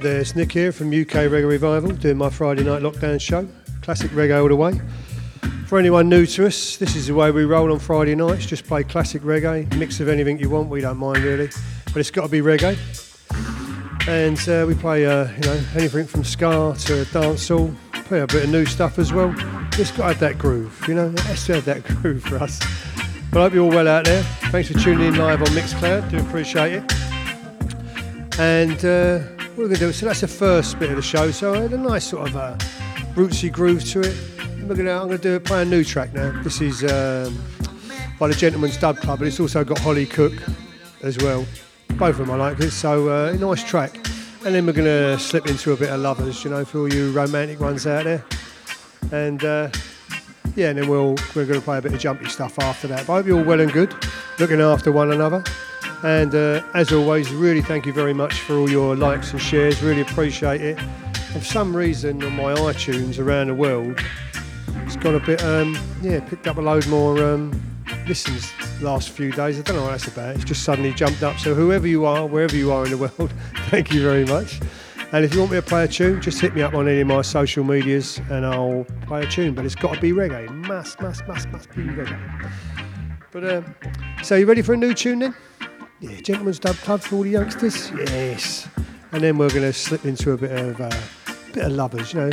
Hey, 0.00 0.06
hey, 0.06 0.12
there, 0.12 0.20
it's 0.22 0.34
Nick 0.34 0.52
here 0.52 0.72
from 0.72 0.88
UK 0.88 1.28
Reggae 1.28 1.46
Revival, 1.46 1.90
doing 1.90 2.16
my 2.16 2.30
Friday 2.30 2.64
night 2.64 2.80
lockdown 2.80 3.20
show. 3.20 3.46
Classic 3.82 4.10
reggae 4.12 4.40
all 4.40 4.48
the 4.48 4.56
way. 4.56 4.80
For 5.66 5.78
anyone 5.78 6.08
new 6.08 6.24
to 6.24 6.46
us, 6.46 6.78
this 6.78 6.96
is 6.96 7.08
the 7.08 7.14
way 7.14 7.30
we 7.30 7.44
roll 7.44 7.70
on 7.70 7.78
Friday 7.78 8.14
nights. 8.14 8.46
Just 8.46 8.64
play 8.64 8.82
classic 8.82 9.20
reggae, 9.20 9.70
mix 9.76 10.00
of 10.00 10.08
anything 10.08 10.38
you 10.38 10.48
want. 10.48 10.70
We 10.70 10.80
don't 10.80 10.96
mind 10.96 11.18
really, 11.18 11.50
but 11.86 11.96
it's 11.96 12.10
got 12.10 12.22
to 12.22 12.28
be 12.28 12.40
reggae. 12.40 12.78
And 14.08 14.38
uh, 14.48 14.64
we 14.66 14.74
play, 14.74 15.04
uh, 15.04 15.28
you 15.32 15.40
know, 15.40 15.60
anything 15.74 16.06
from 16.06 16.24
ska 16.24 16.74
to 16.78 17.04
dancehall. 17.12 17.74
Play 17.92 18.20
a 18.20 18.26
bit 18.26 18.44
of 18.44 18.50
new 18.50 18.64
stuff 18.64 18.98
as 18.98 19.12
well. 19.12 19.34
It's 19.78 19.90
got 19.90 19.96
to 19.96 20.04
have 20.04 20.20
that 20.20 20.38
groove, 20.38 20.82
you 20.88 20.94
know. 20.94 21.08
It 21.10 21.20
has 21.20 21.44
to 21.46 21.56
have 21.56 21.66
that 21.66 21.84
groove 22.00 22.22
for 22.22 22.38
us. 22.38 22.58
But 23.30 23.40
I 23.40 23.42
hope 23.42 23.52
you're 23.52 23.64
all 23.64 23.70
well 23.70 23.88
out 23.88 24.06
there. 24.06 24.22
Thanks 24.50 24.70
for 24.70 24.78
tuning 24.78 25.08
in 25.08 25.16
live 25.16 25.42
on 25.42 25.48
Mixcloud. 25.48 26.10
Do 26.10 26.20
appreciate 26.20 26.72
it. 26.72 26.92
And 28.38 28.82
uh, 28.84 29.39
we're 29.56 29.64
going 29.64 29.74
to 29.74 29.78
do, 29.78 29.92
so 29.92 30.06
that's 30.06 30.20
the 30.20 30.28
first 30.28 30.78
bit 30.78 30.90
of 30.90 30.96
the 30.96 31.02
show. 31.02 31.30
So 31.30 31.54
I 31.54 31.62
had 31.62 31.72
a 31.72 31.78
nice 31.78 32.04
sort 32.08 32.28
of 32.28 32.36
uh, 32.36 32.56
rootsy 33.14 33.50
groove 33.50 33.84
to 33.86 34.00
it. 34.00 34.16
Gonna, 34.68 34.92
I'm 34.92 35.08
going 35.08 35.10
to 35.10 35.18
do 35.18 35.34
it, 35.34 35.44
play 35.44 35.62
a 35.62 35.64
new 35.64 35.82
track 35.82 36.12
now. 36.12 36.30
This 36.42 36.60
is 36.60 36.84
um, 36.84 37.36
by 38.20 38.28
the 38.28 38.34
Gentleman's 38.34 38.76
Dub 38.76 38.98
Club, 38.98 39.18
but 39.18 39.28
it's 39.28 39.40
also 39.40 39.64
got 39.64 39.78
Holly 39.80 40.06
Cook 40.06 40.32
as 41.02 41.18
well. 41.18 41.44
Both 41.90 42.20
of 42.20 42.26
them 42.26 42.30
I 42.30 42.36
like 42.36 42.60
it. 42.60 42.70
So 42.70 43.08
uh, 43.08 43.32
a 43.32 43.36
nice 43.36 43.64
track. 43.64 43.96
And 44.44 44.54
then 44.54 44.64
we're 44.64 44.72
going 44.72 44.86
to 44.86 45.18
slip 45.18 45.48
into 45.48 45.72
a 45.72 45.76
bit 45.76 45.90
of 45.90 46.00
lovers, 46.00 46.44
you 46.44 46.50
know, 46.50 46.64
for 46.64 46.78
all 46.78 46.92
you 46.92 47.10
romantic 47.10 47.58
ones 47.60 47.86
out 47.86 48.04
there. 48.04 48.24
And 49.10 49.44
uh, 49.44 49.70
yeah, 50.54 50.68
and 50.68 50.78
then 50.78 50.88
we'll, 50.88 51.16
we're 51.34 51.46
going 51.46 51.58
to 51.58 51.60
play 51.60 51.78
a 51.78 51.82
bit 51.82 51.92
of 51.92 51.98
jumpy 51.98 52.26
stuff 52.26 52.58
after 52.60 52.86
that. 52.88 53.06
But 53.06 53.12
I 53.12 53.16
hope 53.16 53.26
you're 53.26 53.38
all 53.38 53.44
well 53.44 53.60
and 53.60 53.72
good, 53.72 53.94
looking 54.38 54.60
after 54.60 54.92
one 54.92 55.12
another. 55.12 55.42
And 56.02 56.34
uh, 56.34 56.62
as 56.74 56.92
always, 56.92 57.32
really 57.32 57.60
thank 57.60 57.84
you 57.84 57.92
very 57.92 58.14
much 58.14 58.40
for 58.40 58.56
all 58.56 58.70
your 58.70 58.96
likes 58.96 59.32
and 59.32 59.40
shares. 59.40 59.82
Really 59.82 60.00
appreciate 60.00 60.60
it. 60.60 60.80
For 61.32 61.40
some 61.40 61.76
reason 61.76 62.22
on 62.24 62.34
my 62.34 62.54
iTunes 62.54 63.18
around 63.18 63.48
the 63.48 63.54
world, 63.54 64.00
it's 64.86 64.96
got 64.96 65.14
a 65.14 65.20
bit, 65.20 65.44
um, 65.44 65.78
yeah, 66.02 66.20
picked 66.20 66.46
up 66.46 66.56
a 66.56 66.60
load 66.60 66.86
more 66.88 67.22
um, 67.22 67.52
listens 68.06 68.50
last 68.80 69.10
few 69.10 69.30
days. 69.30 69.58
I 69.58 69.62
don't 69.62 69.76
know 69.76 69.82
what 69.82 69.90
that's 69.90 70.08
about. 70.08 70.36
It's 70.36 70.44
just 70.44 70.62
suddenly 70.62 70.92
jumped 70.94 71.22
up. 71.22 71.38
So 71.38 71.54
whoever 71.54 71.86
you 71.86 72.06
are, 72.06 72.26
wherever 72.26 72.56
you 72.56 72.72
are 72.72 72.84
in 72.84 72.90
the 72.90 72.98
world, 72.98 73.32
thank 73.68 73.92
you 73.92 74.02
very 74.02 74.24
much. 74.24 74.60
And 75.12 75.24
if 75.24 75.34
you 75.34 75.40
want 75.40 75.52
me 75.52 75.58
to 75.58 75.62
play 75.62 75.84
a 75.84 75.88
tune, 75.88 76.22
just 76.22 76.40
hit 76.40 76.54
me 76.54 76.62
up 76.62 76.72
on 76.72 76.88
any 76.88 77.00
of 77.00 77.06
my 77.08 77.20
social 77.22 77.64
medias 77.64 78.20
and 78.30 78.46
I'll 78.46 78.86
play 79.02 79.22
a 79.22 79.26
tune. 79.26 79.54
But 79.54 79.66
it's 79.66 79.74
got 79.74 79.94
to 79.94 80.00
be 80.00 80.12
reggae. 80.12 80.48
Must, 80.66 81.00
must, 81.00 81.26
must, 81.28 81.48
must 81.50 81.68
be 81.70 81.82
reggae. 81.82 82.52
But 83.32 83.48
um, 83.52 83.74
so 84.22 84.36
you 84.36 84.46
ready 84.46 84.62
for 84.62 84.72
a 84.72 84.76
new 84.76 84.94
tune 84.94 85.18
then? 85.18 85.34
Yeah, 86.00 86.18
Gentleman's 86.22 86.58
Dub 86.58 86.76
Club 86.76 87.02
for 87.02 87.16
all 87.16 87.22
the 87.22 87.30
youngsters. 87.30 87.90
Yes. 87.90 88.66
And 89.12 89.22
then 89.22 89.36
we're 89.36 89.50
going 89.50 89.62
to 89.62 89.72
slip 89.72 90.06
into 90.06 90.32
a 90.32 90.36
bit 90.36 90.50
of 90.52 90.80
uh, 90.80 90.90
bit 91.52 91.64
of 91.64 91.72
lovers. 91.72 92.14
You 92.14 92.20
know, 92.20 92.30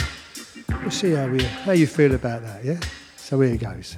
we'll 0.82 0.92
see 0.92 1.12
how 1.12 1.28
we 1.28 1.44
how 1.44 1.74
you 1.74 1.88
feel 1.88 2.14
about 2.14 2.44
that. 2.44 2.64
Yeah. 2.64 2.80
So 3.18 3.42
here 3.42 3.58
goes. 3.58 3.98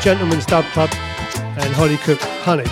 Gentleman's 0.00 0.46
Dub 0.46 0.64
Club 0.66 0.90
and 0.92 1.74
Holly 1.74 1.96
Cook 1.98 2.20
Honey. 2.20 2.64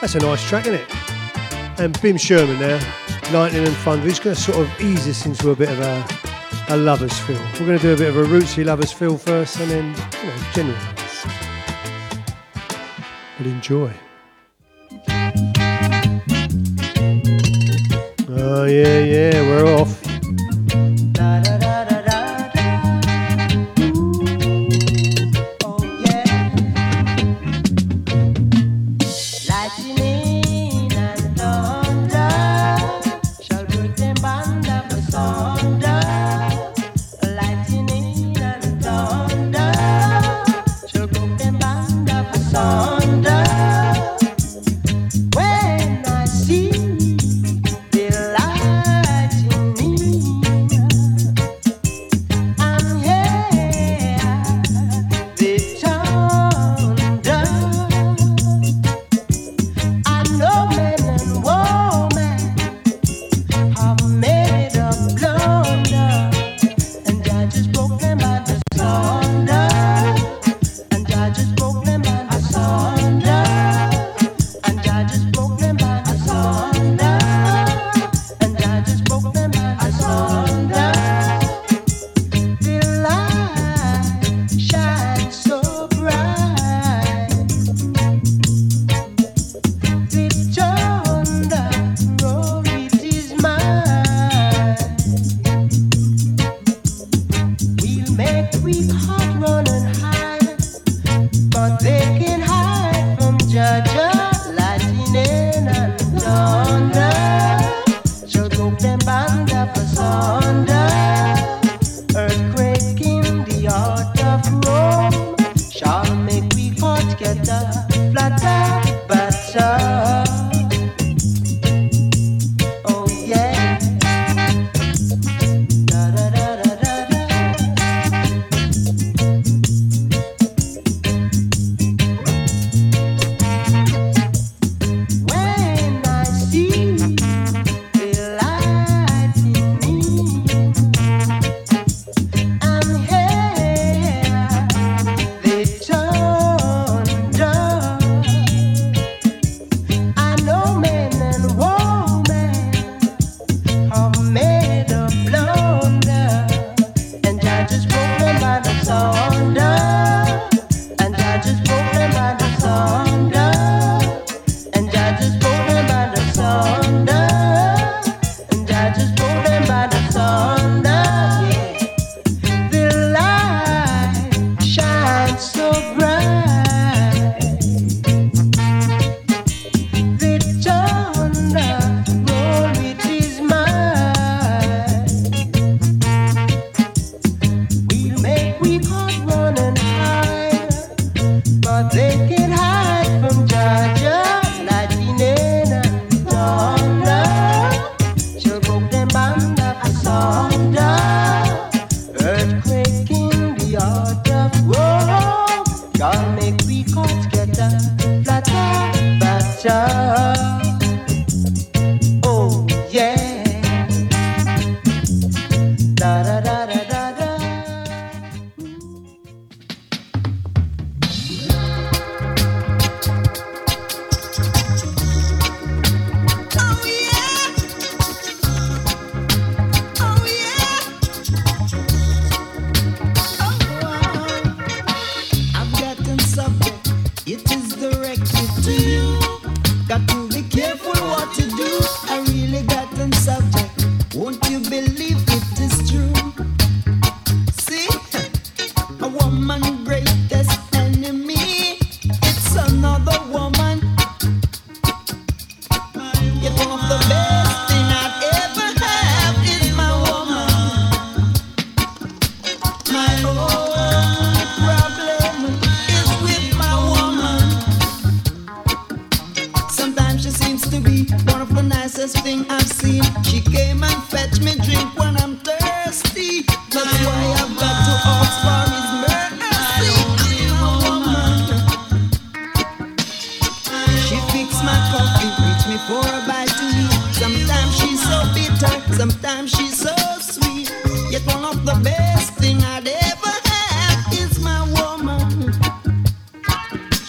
That's 0.00 0.14
a 0.14 0.18
nice 0.18 0.46
track, 0.46 0.66
isn't 0.66 0.80
it? 0.80 1.80
And 1.80 2.00
Bim 2.02 2.16
Sherman 2.16 2.60
now, 2.60 2.78
Lightning 3.32 3.66
and 3.66 3.76
Thunder. 3.78 4.06
He's 4.06 4.20
going 4.20 4.36
to 4.36 4.40
sort 4.40 4.58
of 4.58 4.80
ease 4.80 5.08
us 5.08 5.26
into 5.26 5.50
a 5.50 5.56
bit 5.56 5.70
of 5.70 5.80
a, 5.80 6.06
a 6.68 6.76
lover's 6.76 7.18
feel. 7.20 7.40
We're 7.54 7.66
going 7.66 7.78
to 7.78 7.82
do 7.82 7.94
a 7.94 7.96
bit 7.96 8.08
of 8.08 8.16
a 8.16 8.24
rootsy 8.24 8.64
lover's 8.64 8.92
feel 8.92 9.16
first 9.16 9.58
and 9.60 9.70
then, 9.70 9.86
you 10.22 10.28
know, 10.28 10.52
general 10.52 10.76
lovers. 10.76 11.24
But 13.38 13.46
enjoy. 13.46 14.07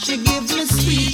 Like 0.02 0.14
it 0.14 0.26
like 0.26 1.09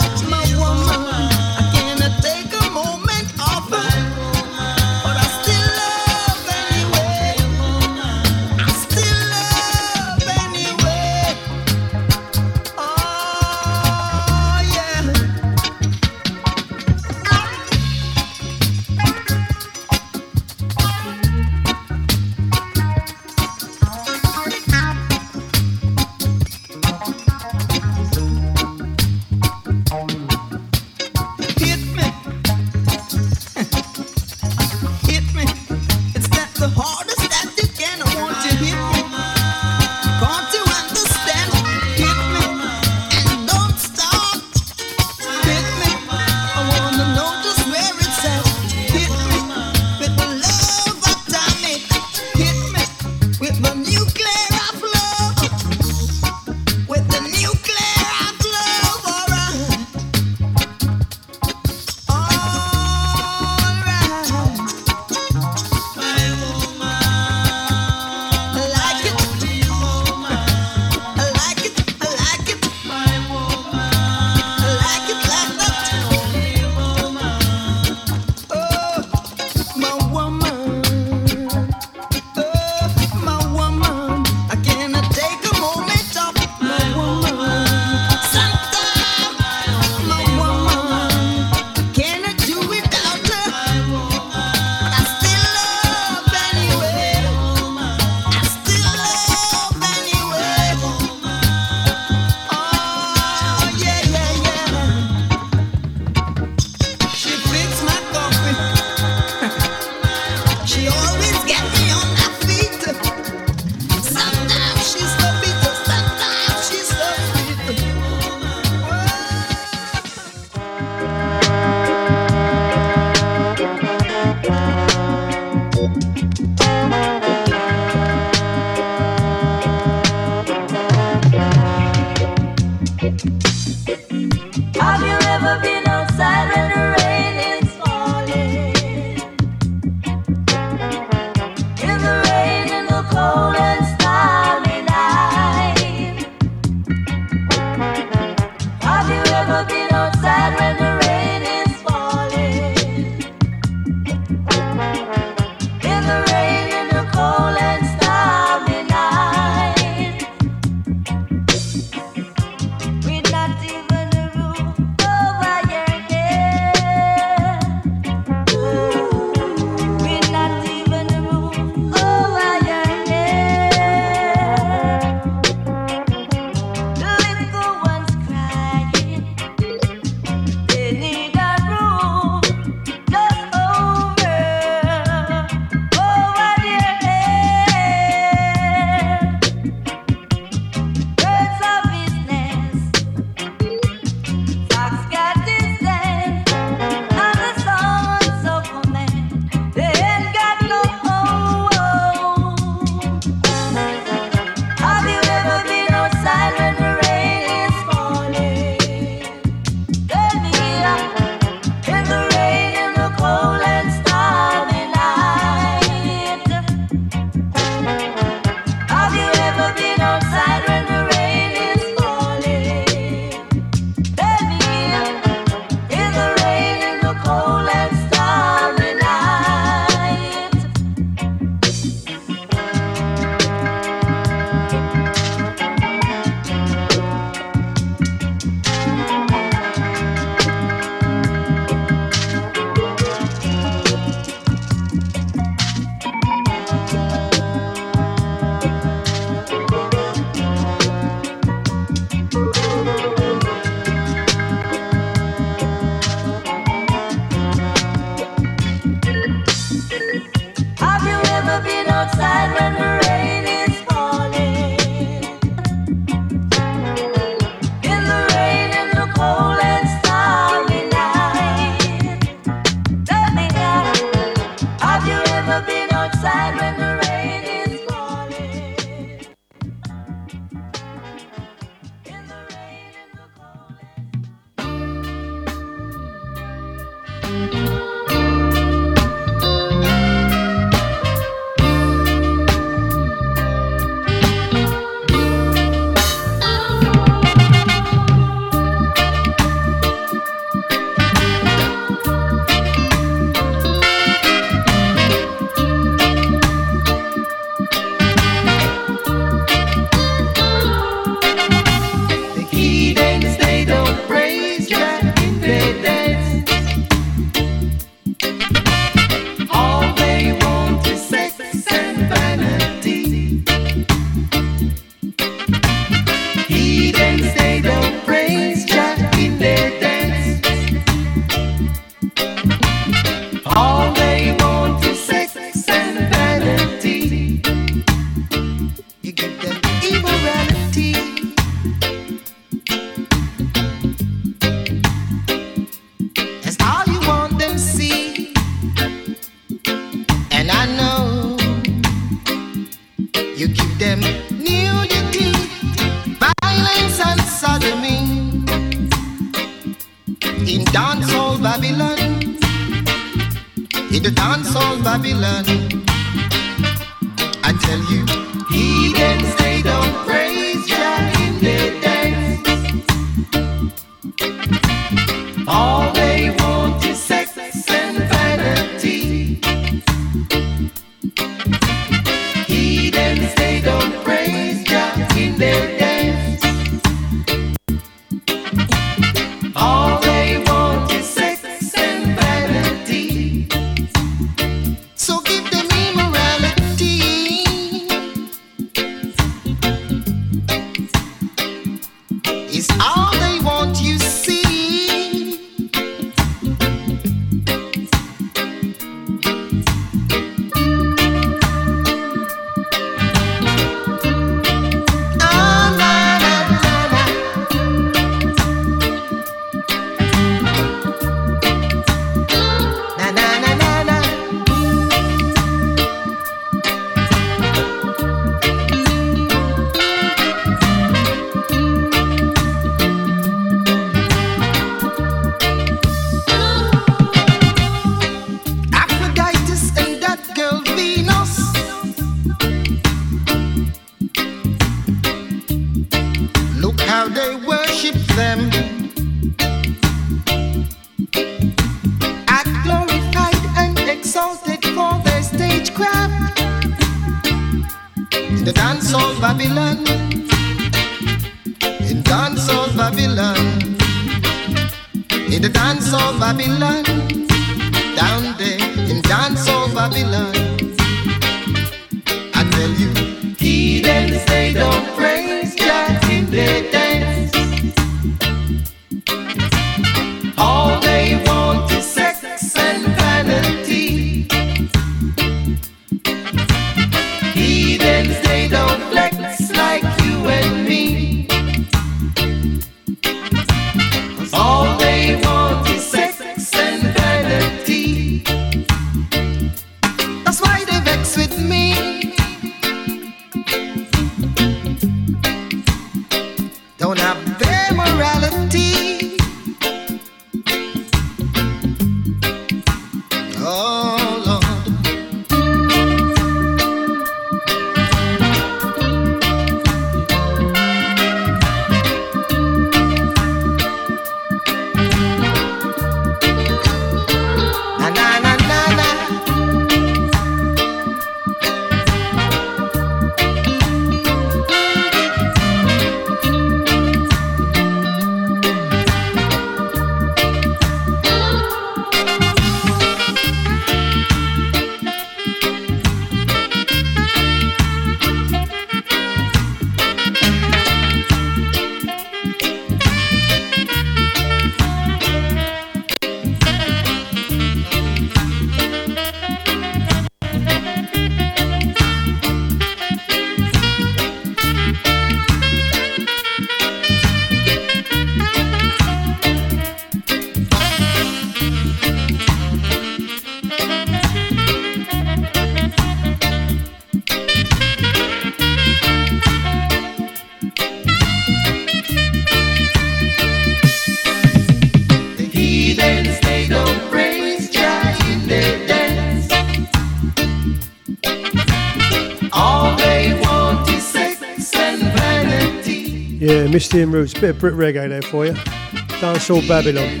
and 596.58 596.92
Roots, 596.92 597.14
bit 597.14 597.30
of 597.30 597.38
Brit 597.38 597.54
reggae 597.54 597.88
there 597.88 598.02
for 598.02 598.26
you. 598.26 598.32
Dancehall 598.32 599.46
Babylon. 599.46 600.00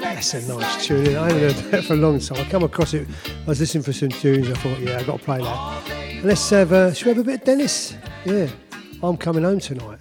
That's 0.00 0.32
a 0.32 0.40
nice 0.48 0.86
tune. 0.86 1.02
isn't? 1.02 1.16
I 1.16 1.26
haven't 1.30 1.40
heard 1.40 1.72
that 1.72 1.84
for 1.84 1.92
a 1.92 1.96
long 1.96 2.18
time. 2.20 2.38
I 2.38 2.48
come 2.48 2.62
across 2.62 2.94
it. 2.94 3.06
I 3.26 3.46
was 3.46 3.60
listening 3.60 3.84
for 3.84 3.92
some 3.92 4.08
tunes. 4.08 4.48
I 4.48 4.54
thought, 4.54 4.78
yeah, 4.80 4.98
I 4.98 5.02
got 5.02 5.18
to 5.18 5.24
play 5.24 5.38
that. 5.38 6.24
Let's 6.24 6.48
have. 6.50 6.72
Uh, 6.72 6.94
should 6.94 7.06
we 7.06 7.10
have 7.10 7.18
a 7.18 7.24
bit 7.24 7.40
of 7.40 7.44
Dennis? 7.44 7.94
Yeah, 8.24 8.48
I'm 9.02 9.18
coming 9.18 9.44
home 9.44 9.60
tonight. 9.60 9.98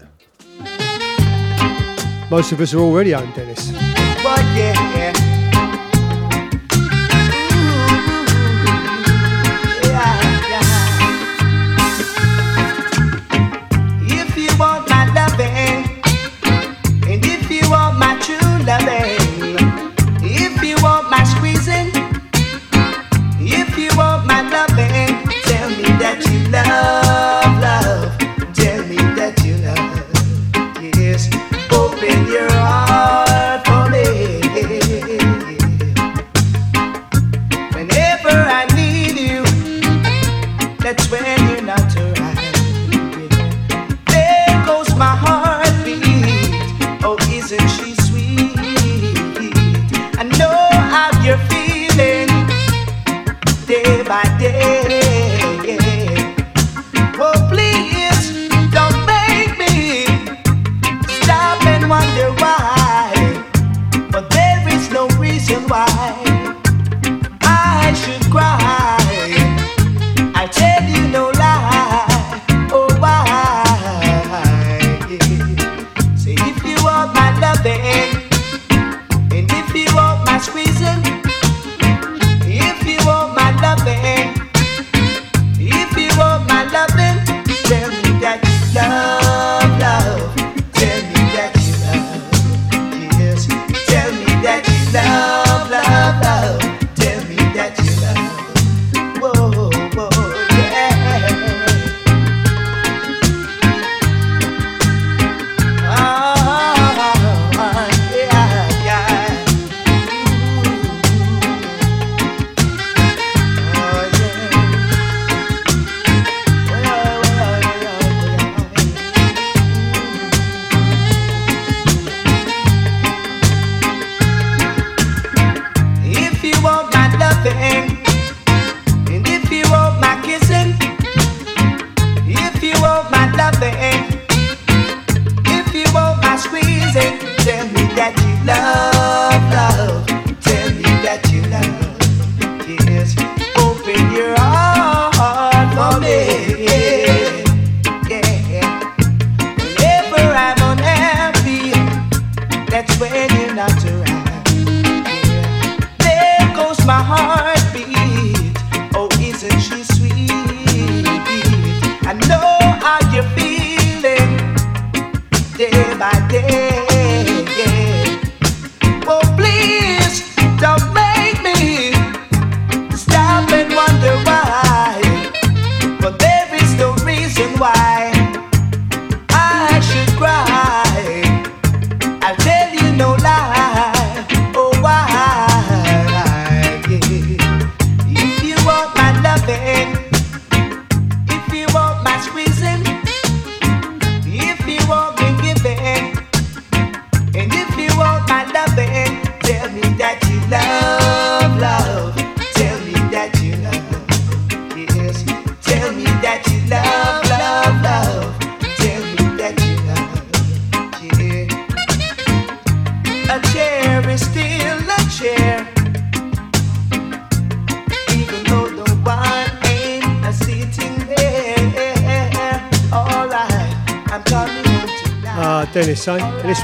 Most 2.31 2.53
of 2.53 2.61
us 2.61 2.73
are 2.73 2.79
already 2.79 3.11
home, 3.11 3.31
Dennis. 3.33 3.69
But. 4.23 4.39
Yeah, 4.55 5.06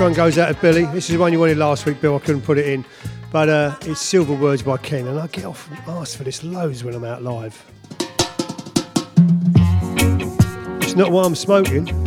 one 0.04 0.14
goes 0.14 0.38
out 0.38 0.50
of 0.50 0.60
Billy. 0.60 0.84
This 0.88 1.10
is 1.10 1.16
the 1.16 1.18
one 1.18 1.32
you 1.32 1.40
wanted 1.40 1.58
last 1.58 1.86
week, 1.86 2.02
Bill. 2.02 2.18
I 2.18 2.20
couldn't 2.20 2.42
put 2.42 2.58
it 2.58 2.68
in. 2.68 2.84
But 3.32 3.48
uh, 3.48 3.78
it's 3.84 4.02
Silver 4.02 4.34
Words 4.34 4.62
by 4.62 4.76
Ken, 4.76 5.08
and 5.08 5.18
I 5.18 5.28
get 5.28 5.46
off 5.46 5.70
and 5.70 5.80
ask 5.88 6.18
for 6.18 6.26
this 6.26 6.44
loads 6.44 6.84
when 6.84 6.94
I'm 6.94 7.06
out 7.06 7.24
live. 7.24 7.64
It's 10.82 10.96
not 10.96 11.12
why 11.12 11.24
I'm 11.24 11.36
smoking. 11.36 12.03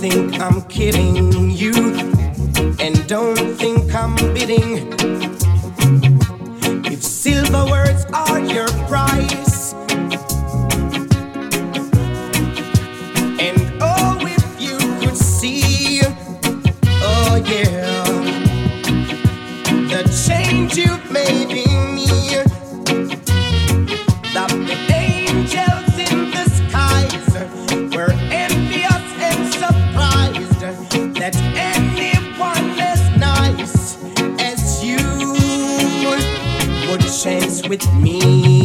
think 0.00 0.40
I'm 0.40 0.62
kidding 0.62 1.50
you. 1.50 1.74
And 2.80 3.06
don't 3.06 3.36
think 3.56 3.94
I'm 3.94 4.16
bidding 4.32 4.88
with 37.70 37.86
me. 37.94 38.59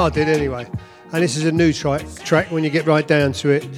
I 0.00 0.08
did 0.08 0.28
anyway. 0.28 0.66
And 1.12 1.22
this 1.22 1.36
is 1.36 1.44
a 1.44 1.52
new 1.52 1.74
track, 1.74 2.06
track 2.24 2.50
when 2.50 2.64
you 2.64 2.70
get 2.70 2.86
right 2.86 3.06
down 3.06 3.32
to 3.34 3.50
it. 3.50 3.68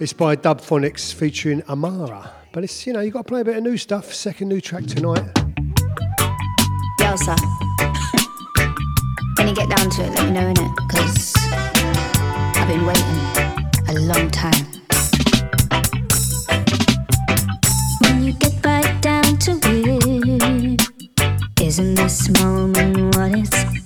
It's 0.00 0.12
by 0.12 0.34
Dub 0.34 0.60
Phonics 0.60 1.14
featuring 1.14 1.62
Amara. 1.68 2.32
But 2.52 2.64
it's, 2.64 2.84
you 2.84 2.92
know, 2.92 3.00
you've 3.00 3.12
got 3.12 3.26
to 3.26 3.28
play 3.28 3.42
a 3.42 3.44
bit 3.44 3.56
of 3.58 3.62
new 3.62 3.76
stuff. 3.76 4.12
Second 4.12 4.48
new 4.48 4.60
track 4.60 4.86
tonight. 4.86 5.24
Yo, 7.00 7.14
sir. 7.14 7.36
when 9.36 9.48
you 9.48 9.54
get 9.54 9.68
down 9.68 9.88
to 9.90 10.02
it, 10.02 10.10
let 10.14 10.24
me 10.24 10.32
know, 10.32 10.52
innit? 10.52 10.74
Because 10.88 11.34
I've 12.56 12.66
been 12.66 12.84
waiting 12.84 13.28
a 13.88 14.00
long 14.00 14.30
time. 14.30 14.64
When 18.02 18.24
you 18.24 18.32
get 18.32 18.64
right 18.64 19.00
down 19.00 19.36
to 19.38 19.60
it, 19.62 20.82
isn't 21.60 21.94
this 21.94 22.28
moment 22.30 23.14
what 23.14 23.32
it's 23.38 23.77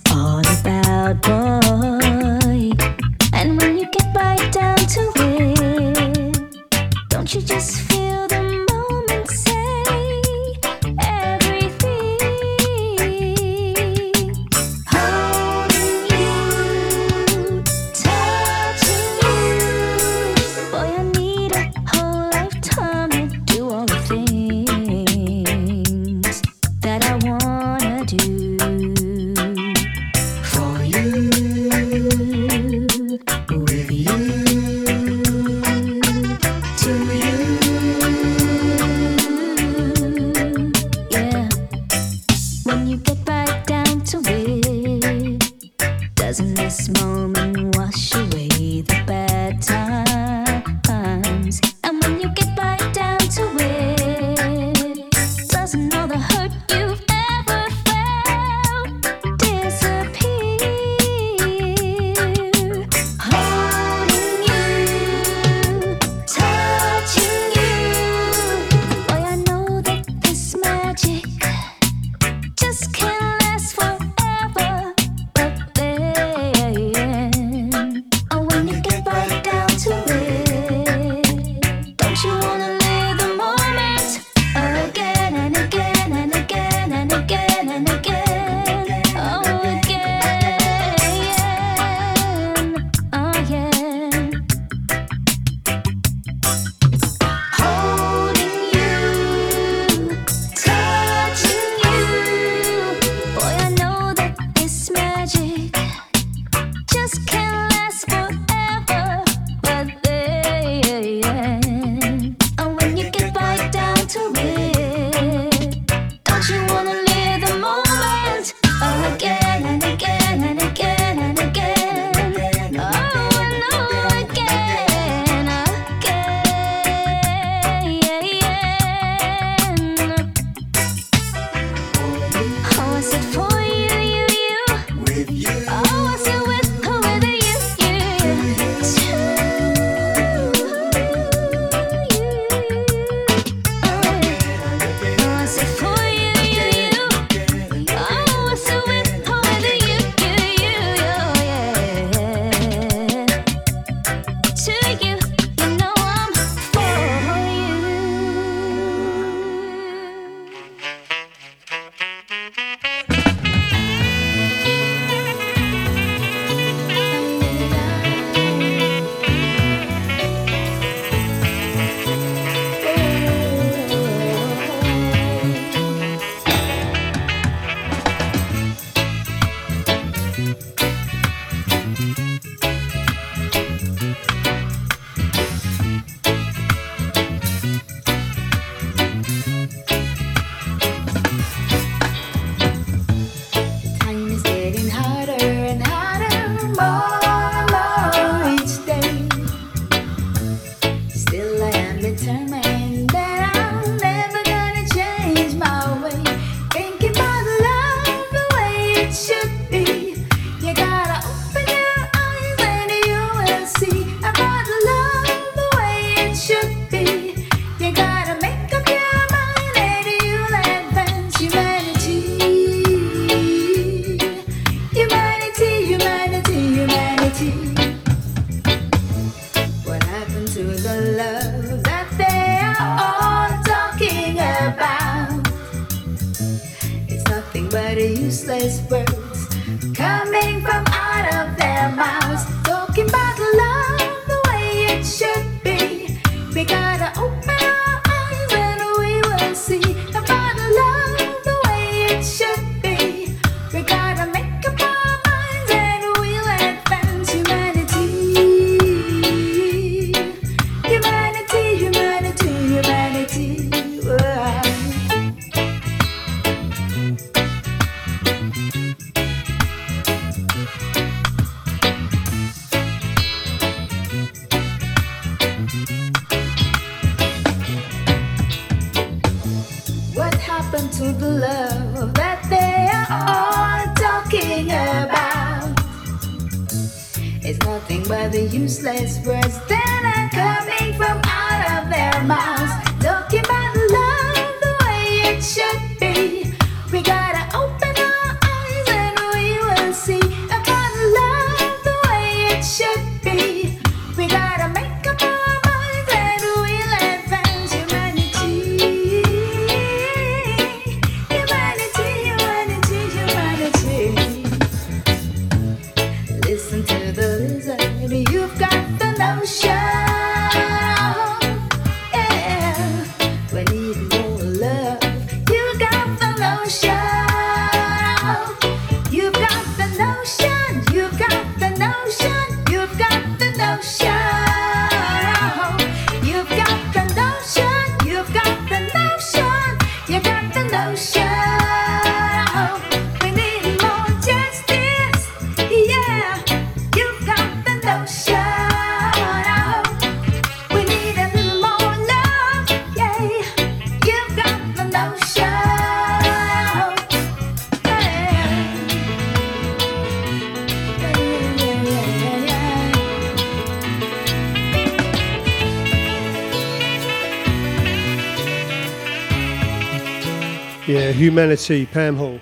humanity, 371.22 371.86
Pam 371.86 372.16
Hall. 372.16 372.40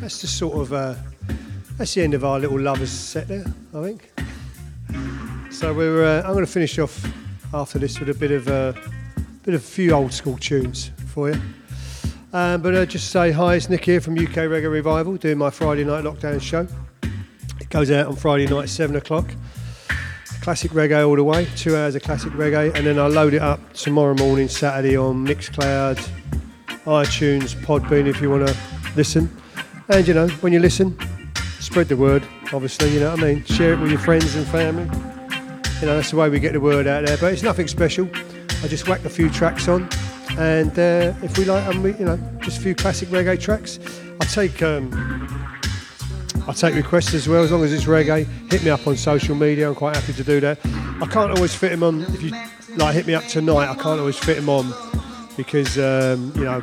That's 0.00 0.20
the 0.20 0.26
sort 0.26 0.56
of 0.56 0.72
uh, 0.72 0.96
that's 1.78 1.94
the 1.94 2.02
end 2.02 2.14
of 2.14 2.24
our 2.24 2.40
little 2.40 2.58
lovers 2.58 2.90
set 2.90 3.28
there, 3.28 3.44
I 3.72 3.82
think. 3.82 4.12
So 5.52 5.72
we're 5.72 6.04
uh, 6.04 6.22
I'm 6.22 6.32
going 6.32 6.44
to 6.44 6.50
finish 6.50 6.76
off 6.80 7.06
after 7.54 7.78
this 7.78 8.00
with 8.00 8.08
a 8.08 8.14
bit 8.14 8.32
of 8.32 8.48
a 8.48 8.74
bit 9.44 9.54
of 9.54 9.60
a 9.60 9.64
few 9.64 9.92
old 9.92 10.12
school 10.12 10.36
tunes 10.38 10.90
for 11.06 11.30
you. 11.30 11.40
Um, 12.32 12.62
but 12.62 12.74
uh, 12.74 12.84
just 12.84 13.12
say 13.12 13.30
hi, 13.30 13.54
it's 13.54 13.70
Nick 13.70 13.84
here 13.84 14.00
from 14.00 14.14
UK 14.14 14.50
Reggae 14.50 14.72
Revival, 14.72 15.16
doing 15.16 15.38
my 15.38 15.50
Friday 15.50 15.84
night 15.84 16.02
lockdown 16.02 16.42
show. 16.42 16.66
It 17.60 17.70
goes 17.70 17.92
out 17.92 18.08
on 18.08 18.16
Friday 18.16 18.48
night, 18.48 18.70
seven 18.70 18.96
o'clock. 18.96 19.32
Classic 20.40 20.72
reggae 20.72 21.06
all 21.06 21.14
the 21.14 21.22
way, 21.22 21.46
two 21.56 21.76
hours 21.76 21.94
of 21.94 22.02
classic 22.02 22.32
reggae, 22.32 22.74
and 22.74 22.84
then 22.84 22.98
I 22.98 23.06
load 23.06 23.34
it 23.34 23.40
up 23.40 23.72
tomorrow 23.72 24.14
morning, 24.14 24.48
Saturday 24.48 24.96
on 24.96 25.24
Mixcloud, 25.24 25.96
iTunes, 26.84 27.54
Podbean 27.54 28.06
if 28.06 28.20
you 28.20 28.30
want 28.30 28.46
to 28.46 28.56
listen. 28.94 29.30
And 29.88 30.06
you 30.06 30.14
know, 30.14 30.28
when 30.40 30.52
you 30.52 30.60
listen, 30.60 30.96
spread 31.60 31.88
the 31.88 31.96
word, 31.96 32.22
obviously, 32.52 32.92
you 32.92 33.00
know 33.00 33.10
what 33.10 33.20
I 33.20 33.34
mean? 33.34 33.44
Share 33.44 33.72
it 33.72 33.80
with 33.80 33.90
your 33.90 34.00
friends 34.00 34.34
and 34.34 34.46
family. 34.46 34.84
You 35.80 35.86
know, 35.86 35.96
that's 35.96 36.10
the 36.10 36.16
way 36.16 36.28
we 36.28 36.38
get 36.40 36.52
the 36.52 36.60
word 36.60 36.86
out 36.86 37.06
there. 37.06 37.16
But 37.16 37.32
it's 37.32 37.42
nothing 37.42 37.68
special. 37.68 38.08
I 38.62 38.68
just 38.68 38.86
whack 38.88 39.04
a 39.04 39.10
few 39.10 39.28
tracks 39.30 39.68
on, 39.68 39.88
and 40.38 40.78
uh, 40.78 41.12
if 41.22 41.36
we 41.36 41.44
like, 41.44 41.66
um, 41.66 41.82
we, 41.82 41.94
you 41.94 42.04
know, 42.04 42.18
just 42.40 42.58
a 42.58 42.60
few 42.60 42.74
classic 42.74 43.08
reggae 43.08 43.40
tracks. 43.40 43.78
I 44.20 44.24
take 44.26 44.62
um, 44.62 44.90
I 46.46 46.52
take 46.52 46.74
requests 46.74 47.14
as 47.14 47.28
well, 47.28 47.42
as 47.42 47.50
long 47.50 47.64
as 47.64 47.72
it's 47.72 47.84
reggae. 47.84 48.26
Hit 48.50 48.62
me 48.62 48.70
up 48.70 48.86
on 48.86 48.96
social 48.96 49.34
media. 49.34 49.68
I'm 49.68 49.74
quite 49.74 49.96
happy 49.96 50.12
to 50.12 50.24
do 50.24 50.40
that. 50.40 50.58
I 50.64 51.06
can't 51.10 51.30
always 51.32 51.54
fit 51.54 51.70
them 51.70 51.82
on. 51.82 52.02
If 52.02 52.22
you 52.22 52.30
like, 52.76 52.94
hit 52.94 53.06
me 53.06 53.14
up 53.14 53.24
tonight. 53.24 53.68
I 53.68 53.74
can't 53.74 54.00
always 54.00 54.18
fit 54.18 54.36
them 54.36 54.48
on 54.48 54.72
because 55.36 55.78
um, 55.78 56.32
you 56.34 56.44
know 56.44 56.62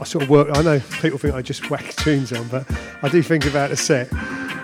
I 0.00 0.04
sort 0.04 0.24
of 0.24 0.30
work. 0.30 0.48
I 0.52 0.62
know 0.62 0.80
people 1.00 1.18
think 1.18 1.34
I 1.34 1.42
just 1.42 1.70
whack 1.70 1.94
tunes 1.96 2.32
on, 2.32 2.48
but 2.48 2.66
I 3.02 3.08
do 3.08 3.22
think 3.22 3.46
about 3.46 3.70
the 3.70 3.76
set. 3.76 4.08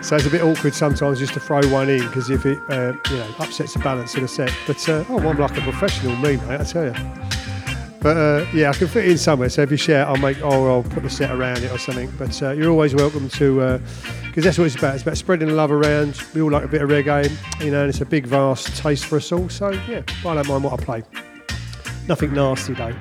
So 0.02 0.16
it's 0.16 0.26
a 0.26 0.30
bit 0.30 0.42
awkward 0.42 0.74
sometimes 0.74 1.18
just 1.18 1.34
to 1.34 1.40
throw 1.40 1.60
one 1.68 1.88
in 1.88 2.00
because 2.06 2.30
if 2.30 2.46
it 2.46 2.58
uh, 2.70 2.94
you 3.10 3.16
know 3.16 3.34
upsets 3.38 3.74
the 3.74 3.80
balance 3.80 4.14
of 4.14 4.22
the 4.22 4.28
set. 4.28 4.52
But 4.66 4.88
uh, 4.88 5.04
oh, 5.08 5.18
I'm 5.18 5.38
like 5.38 5.56
a 5.56 5.60
professional, 5.60 6.16
me 6.16 6.36
mate. 6.36 6.60
I 6.60 6.64
tell 6.64 6.84
you. 6.84 6.94
But 8.00 8.16
uh, 8.16 8.46
yeah, 8.54 8.70
I 8.70 8.72
can 8.72 8.86
fit 8.86 9.04
it 9.04 9.10
in 9.10 9.18
somewhere. 9.18 9.48
So 9.48 9.62
if 9.62 9.70
you 9.70 9.76
share, 9.76 10.06
I'll 10.06 10.16
make 10.16 10.42
or 10.44 10.70
I'll 10.70 10.84
put 10.84 11.02
the 11.02 11.10
set 11.10 11.30
around 11.30 11.64
it 11.64 11.72
or 11.72 11.78
something. 11.78 12.10
But 12.16 12.40
uh, 12.42 12.52
you're 12.52 12.70
always 12.70 12.94
welcome 12.94 13.28
to 13.30 13.80
because 14.26 14.44
that's 14.44 14.58
what 14.58 14.66
it's 14.66 14.76
about. 14.76 14.94
It's 14.94 15.02
about 15.02 15.16
spreading 15.16 15.48
the 15.48 15.54
love 15.54 15.72
around. 15.72 16.22
We 16.34 16.40
all 16.40 16.50
like 16.50 16.64
a 16.64 16.68
bit 16.68 16.82
of 16.82 16.88
reggae, 16.88 17.30
you 17.64 17.72
know, 17.72 17.80
and 17.80 17.88
it's 17.88 18.00
a 18.00 18.06
big, 18.06 18.26
vast 18.26 18.76
taste 18.76 19.06
for 19.06 19.16
us 19.16 19.32
all. 19.32 19.48
So 19.48 19.70
yeah, 19.88 20.02
I 20.24 20.34
don't 20.34 20.46
mind 20.46 20.62
what 20.62 20.80
I 20.80 20.84
play. 20.84 21.35
Nothing 22.08 22.34
nasty 22.34 22.72
though. 22.72 22.94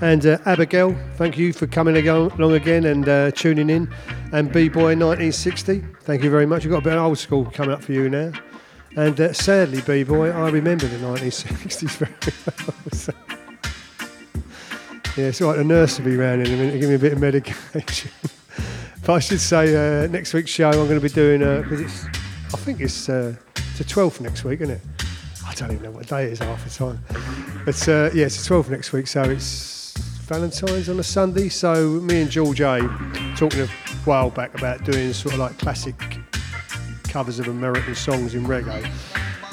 And 0.00 0.24
uh, 0.24 0.38
Abigail, 0.46 0.94
thank 1.16 1.36
you 1.36 1.52
for 1.52 1.66
coming 1.66 1.96
along 1.96 2.52
again 2.52 2.84
and 2.84 3.08
uh, 3.08 3.30
tuning 3.32 3.68
in. 3.68 3.92
And 4.32 4.52
B 4.52 4.68
Boy 4.68 4.94
1960, 4.94 5.84
thank 6.02 6.22
you 6.22 6.30
very 6.30 6.46
much. 6.46 6.64
You've 6.64 6.70
got 6.70 6.78
a 6.78 6.82
bit 6.82 6.92
of 6.92 7.04
old 7.04 7.18
school 7.18 7.46
coming 7.46 7.72
up 7.72 7.82
for 7.82 7.92
you 7.92 8.08
now. 8.08 8.32
And 8.96 9.20
uh, 9.20 9.32
sadly, 9.32 9.80
B 9.80 10.04
Boy, 10.04 10.30
I 10.30 10.48
remember 10.50 10.86
the 10.86 10.98
1960s 10.98 11.96
very 11.96 13.14
well. 13.16 13.32
Yeah, 15.16 15.26
it's 15.26 15.42
all 15.42 15.50
right. 15.50 15.56
The 15.58 15.64
nurse 15.64 15.98
will 15.98 16.06
be 16.06 16.16
round 16.16 16.46
in 16.46 16.54
a 16.54 16.56
minute 16.56 16.80
give 16.80 16.88
me 16.88 16.94
a 16.94 16.98
bit 16.98 17.12
of 17.14 17.20
medication. 17.20 18.10
but 19.04 19.12
I 19.12 19.18
should 19.18 19.40
say, 19.40 20.04
uh, 20.04 20.06
next 20.06 20.32
week's 20.34 20.50
show, 20.50 20.68
I'm 20.70 20.86
going 20.88 21.00
to 21.00 21.00
be 21.00 21.08
doing 21.08 21.40
because 21.40 21.80
it's, 21.80 22.04
I 22.54 22.58
think 22.58 22.80
it's 22.80 23.08
uh, 23.08 23.34
it's 23.56 23.78
the 23.78 23.84
12th 23.84 24.20
next 24.20 24.44
week, 24.44 24.60
isn't 24.60 24.76
it? 24.76 24.91
I 25.52 25.54
don't 25.54 25.72
even 25.72 25.82
know 25.82 25.90
what 25.90 26.06
day 26.06 26.24
it 26.24 26.32
is 26.32 26.38
half 26.38 26.64
the 26.64 26.70
time. 26.70 26.98
But 27.66 27.86
uh, 27.86 28.08
yeah, 28.14 28.24
it's 28.24 28.42
the 28.42 28.54
12th 28.54 28.70
next 28.70 28.90
week, 28.94 29.06
so 29.06 29.22
it's 29.22 29.92
Valentine's 30.22 30.88
on 30.88 30.98
a 30.98 31.02
Sunday. 31.02 31.50
So 31.50 32.00
me 32.00 32.22
and 32.22 32.30
George 32.30 32.62
A 32.62 32.78
talking 33.36 33.60
a 33.60 33.66
while 34.06 34.30
back 34.30 34.56
about 34.56 34.82
doing 34.84 35.12
sort 35.12 35.34
of 35.34 35.40
like 35.40 35.58
classic 35.58 35.94
covers 37.04 37.38
of 37.38 37.48
American 37.48 37.94
songs 37.94 38.34
in 38.34 38.46
reggae, 38.46 38.82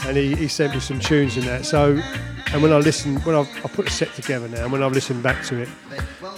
and 0.06 0.16
he, 0.16 0.36
he 0.36 0.48
sent 0.48 0.74
me 0.74 0.80
some 0.80 1.02
tunes 1.02 1.36
in 1.36 1.44
that. 1.48 1.66
So 1.66 2.02
and 2.52 2.64
when 2.64 2.72
I 2.74 2.78
listen, 2.78 3.18
when 3.22 3.36
I, 3.36 3.42
I 3.42 3.68
put 3.68 3.88
a 3.88 3.92
set 3.92 4.14
together 4.14 4.48
now, 4.48 4.64
and 4.64 4.72
when 4.72 4.82
I've 4.82 4.92
listened 4.92 5.22
back 5.22 5.44
to 5.46 5.62
it, 5.62 5.70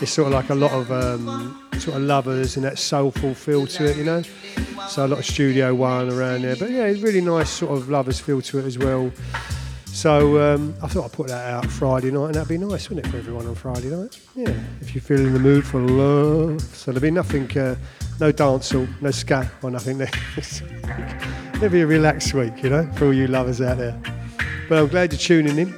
it's 0.01 0.11
sort 0.11 0.27
of 0.27 0.33
like 0.33 0.49
a 0.49 0.55
lot 0.55 0.71
of 0.71 0.91
um, 0.91 1.69
sort 1.79 1.97
of 1.97 2.03
lovers 2.03 2.55
and 2.57 2.65
that 2.65 2.77
soulful 2.77 3.33
feel 3.33 3.65
to 3.67 3.89
it, 3.89 3.97
you 3.97 4.03
know. 4.03 4.23
So 4.89 5.05
a 5.05 5.07
lot 5.07 5.19
of 5.19 5.25
Studio 5.25 5.73
One 5.73 6.09
around 6.11 6.41
there, 6.41 6.55
but 6.55 6.69
yeah, 6.69 6.85
it's 6.85 7.01
really 7.01 7.21
nice 7.21 7.49
sort 7.49 7.77
of 7.77 7.89
lovers 7.89 8.19
feel 8.19 8.41
to 8.41 8.59
it 8.59 8.65
as 8.65 8.77
well. 8.77 9.11
So 9.85 10.41
um, 10.41 10.73
I 10.81 10.88
thought 10.88 11.05
I'd 11.05 11.11
put 11.11 11.27
that 11.27 11.49
out 11.51 11.65
Friday 11.65 12.11
night, 12.11 12.27
and 12.27 12.35
that'd 12.35 12.49
be 12.49 12.57
nice, 12.57 12.89
wouldn't 12.89 13.05
it, 13.05 13.09
for 13.09 13.17
everyone 13.17 13.45
on 13.45 13.55
Friday 13.55 13.89
night? 13.89 14.19
Yeah, 14.35 14.53
if 14.79 14.95
you 14.95 15.01
feel 15.01 15.19
in 15.19 15.33
the 15.33 15.39
mood 15.39 15.65
for 15.65 15.79
love. 15.79 16.61
So 16.61 16.91
there'll 16.91 17.01
be 17.01 17.11
nothing, 17.11 17.45
uh, 17.57 17.75
no 18.19 18.31
dancehall, 18.31 18.88
no 19.01 19.11
scat 19.11 19.51
or 19.61 19.69
nothing 19.69 19.97
there. 19.97 20.11
It'll 21.55 21.69
be 21.69 21.81
a 21.81 21.88
relaxed 21.88 22.33
week, 22.33 22.63
you 22.63 22.69
know, 22.69 22.89
for 22.93 23.05
all 23.05 23.13
you 23.13 23.27
lovers 23.27 23.61
out 23.61 23.77
there. 23.77 24.01
But 24.67 24.79
I'm 24.79 24.88
glad 24.88 25.11
you're 25.11 25.19
tuning 25.19 25.57
in. 25.57 25.77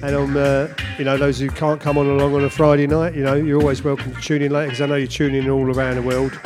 And 0.00 0.14
I'm, 0.14 0.36
uh, 0.36 0.68
you 0.96 1.04
know, 1.04 1.16
those 1.16 1.40
who 1.40 1.48
can't 1.48 1.80
come 1.80 1.98
on 1.98 2.06
along 2.06 2.34
on 2.34 2.44
a 2.44 2.50
Friday 2.50 2.86
night, 2.86 3.16
you 3.16 3.24
know, 3.24 3.34
you're 3.34 3.60
always 3.60 3.82
welcome 3.82 4.14
to 4.14 4.20
tune 4.20 4.42
in 4.42 4.52
later 4.52 4.68
because 4.68 4.80
I 4.80 4.86
know 4.86 4.94
you're 4.94 5.08
tuning 5.08 5.42
in 5.42 5.50
all 5.50 5.76
around 5.76 5.96
the 5.96 6.02
world. 6.02 6.38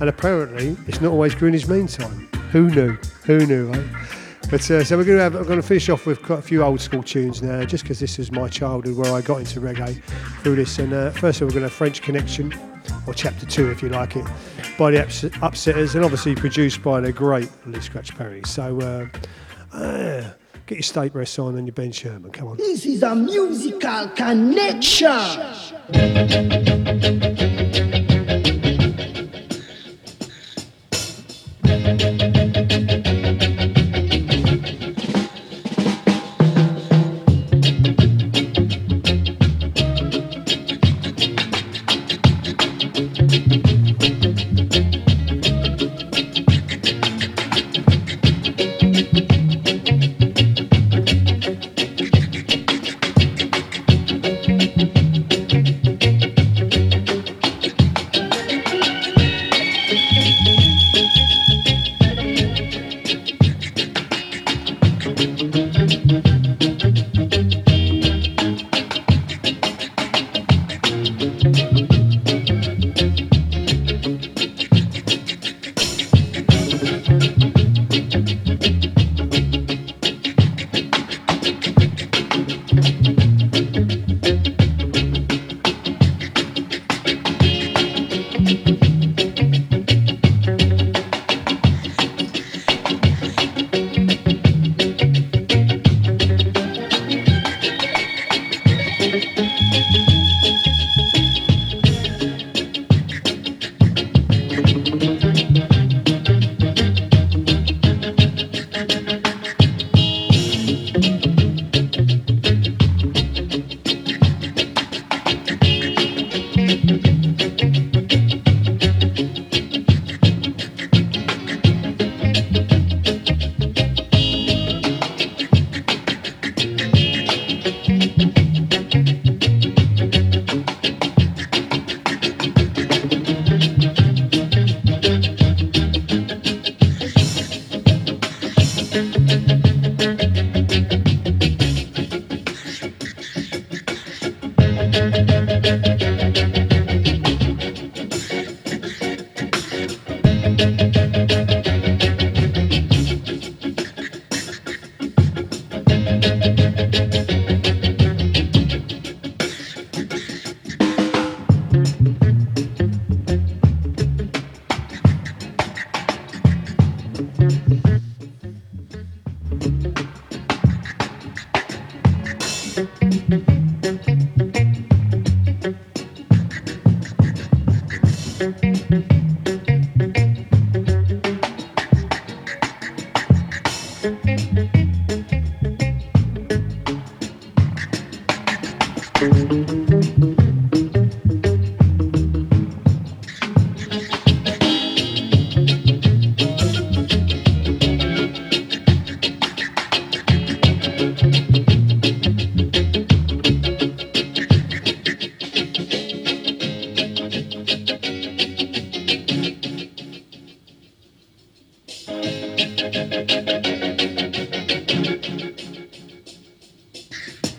And 0.00 0.08
apparently, 0.08 0.76
it's 0.88 1.00
not 1.00 1.12
always 1.12 1.34
Greenwich 1.34 1.68
Mean 1.68 1.86
Time. 1.86 2.28
Who 2.50 2.70
knew? 2.70 2.96
Who 3.26 3.44
knew, 3.46 3.72
eh? 3.72 3.84
But 4.50 4.70
uh, 4.70 4.84
so 4.84 4.96
we're 4.96 5.04
going 5.04 5.18
to 5.18 5.22
have, 5.22 5.34
I'm 5.34 5.44
going 5.44 5.60
to 5.60 5.66
finish 5.66 5.88
off 5.88 6.06
with 6.06 6.22
quite 6.22 6.38
a 6.38 6.42
few 6.42 6.62
old 6.62 6.80
school 6.80 7.02
tunes 7.02 7.42
now, 7.42 7.64
just 7.64 7.84
because 7.84 8.00
this 8.00 8.18
is 8.18 8.32
my 8.32 8.48
childhood 8.48 8.96
where 8.96 9.12
I 9.12 9.20
got 9.20 9.38
into 9.38 9.60
reggae 9.60 10.02
through 10.42 10.56
this. 10.56 10.78
And 10.78 10.92
uh, 10.92 11.10
first 11.10 11.40
of 11.40 11.42
all, 11.42 11.48
we're 11.48 11.60
going 11.60 11.62
to 11.62 11.68
have 11.68 11.72
French 11.72 12.02
Connection, 12.02 12.54
or 13.06 13.14
Chapter 13.14 13.46
Two, 13.46 13.70
if 13.70 13.82
you 13.82 13.90
like 13.90 14.16
it, 14.16 14.24
by 14.78 14.90
the 14.90 15.02
Ups- 15.02 15.24
Upsetters, 15.24 15.94
and 15.94 16.04
obviously 16.04 16.34
produced 16.34 16.82
by 16.82 17.00
the 17.00 17.12
great 17.12 17.50
Lee 17.66 17.80
Scratch 17.80 18.16
Perry. 18.16 18.42
So 18.44 18.80
uh, 18.80 19.76
uh, 19.76 20.30
Get 20.66 20.76
your 20.76 20.82
Sta-Prest 20.82 21.38
on 21.38 21.56
and 21.58 21.66
your 21.66 21.74
Ben 21.74 21.92
Sherman. 21.92 22.30
Come 22.30 22.48
on. 22.48 22.56
This 22.56 22.86
is 22.86 23.02
a 23.02 23.14
musical 23.14 24.08
connection. 24.08 25.10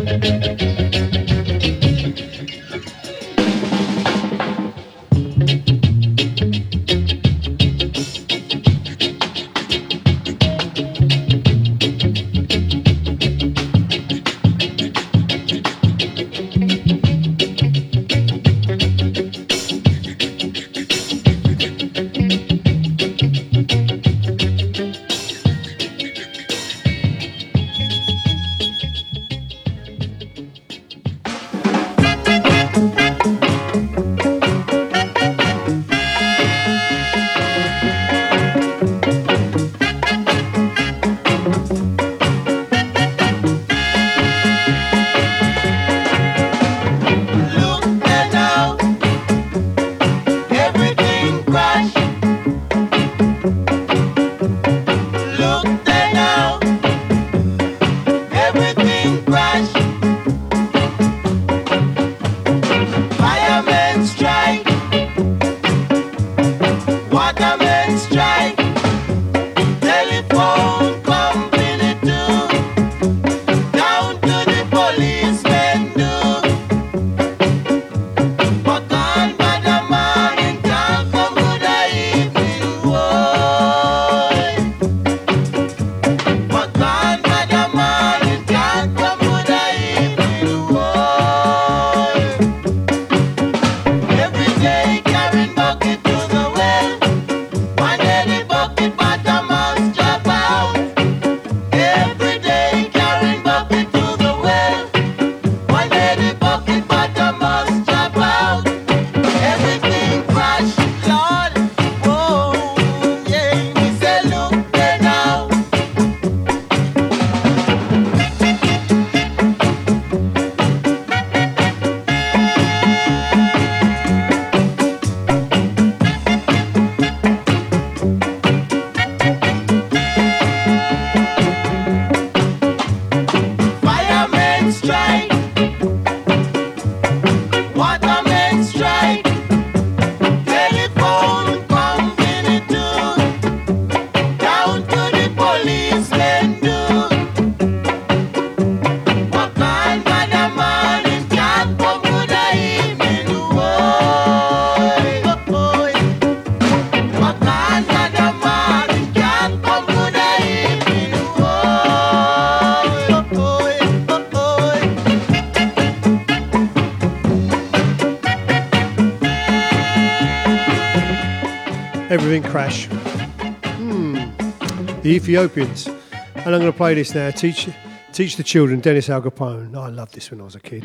Ethiopians. 175.23 175.87
And 175.87 176.53
I'm 176.53 176.59
going 176.59 176.65
to 176.69 176.73
play 176.73 176.95
this 176.95 177.15
now. 177.15 177.31
Teach, 177.31 177.69
teach 178.11 178.35
the 178.35 178.43
children, 178.43 178.81
Dennis 178.81 179.09
Al 179.09 179.21
Capone. 179.21 179.73
I 179.73 179.87
loved 179.87 180.15
this 180.15 180.29
when 180.29 180.41
I 180.41 180.43
was 180.43 180.55
a 180.55 180.59
kid. 180.59 180.83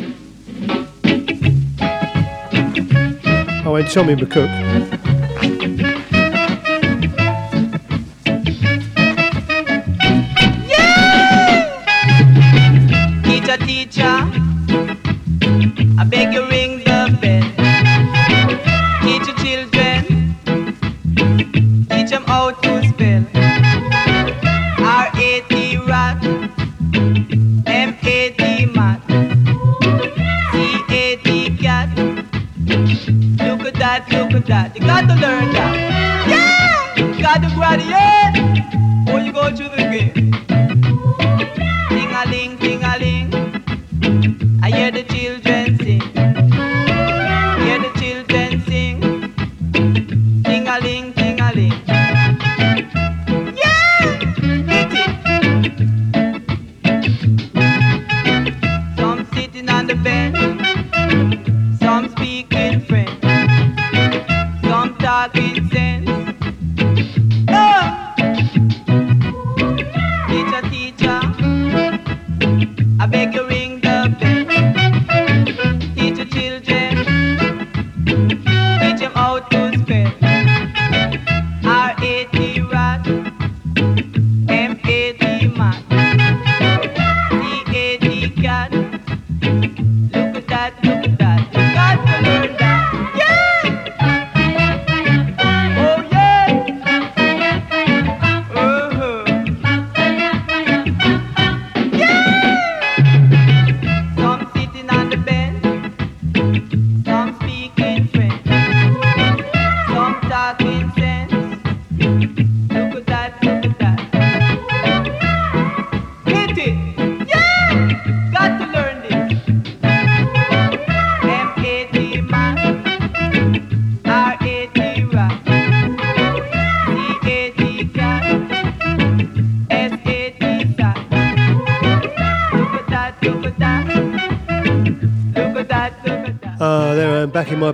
Oh, 3.66 3.74
and 3.74 3.90
Tommy 3.90 4.15
McCook. 4.15 4.98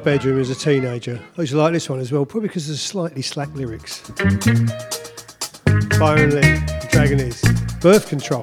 bedroom 0.04 0.38
as 0.38 0.50
a 0.50 0.54
teenager. 0.54 1.18
I 1.38 1.40
used 1.40 1.52
to 1.52 1.58
like 1.58 1.72
this 1.72 1.88
one 1.88 1.98
as 1.98 2.12
well, 2.12 2.26
probably 2.26 2.48
because 2.48 2.68
of 2.68 2.74
the 2.74 2.78
slightly 2.78 3.22
slack 3.22 3.48
lyrics. 3.54 4.02
Byron 5.98 6.34
Lee, 6.34 6.60
Dragon 6.90 7.18
Birth 7.80 8.08
Control. 8.08 8.42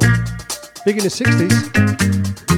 Big 0.86 0.98
in 0.98 1.04
the 1.04 1.10
60s. 1.10 2.51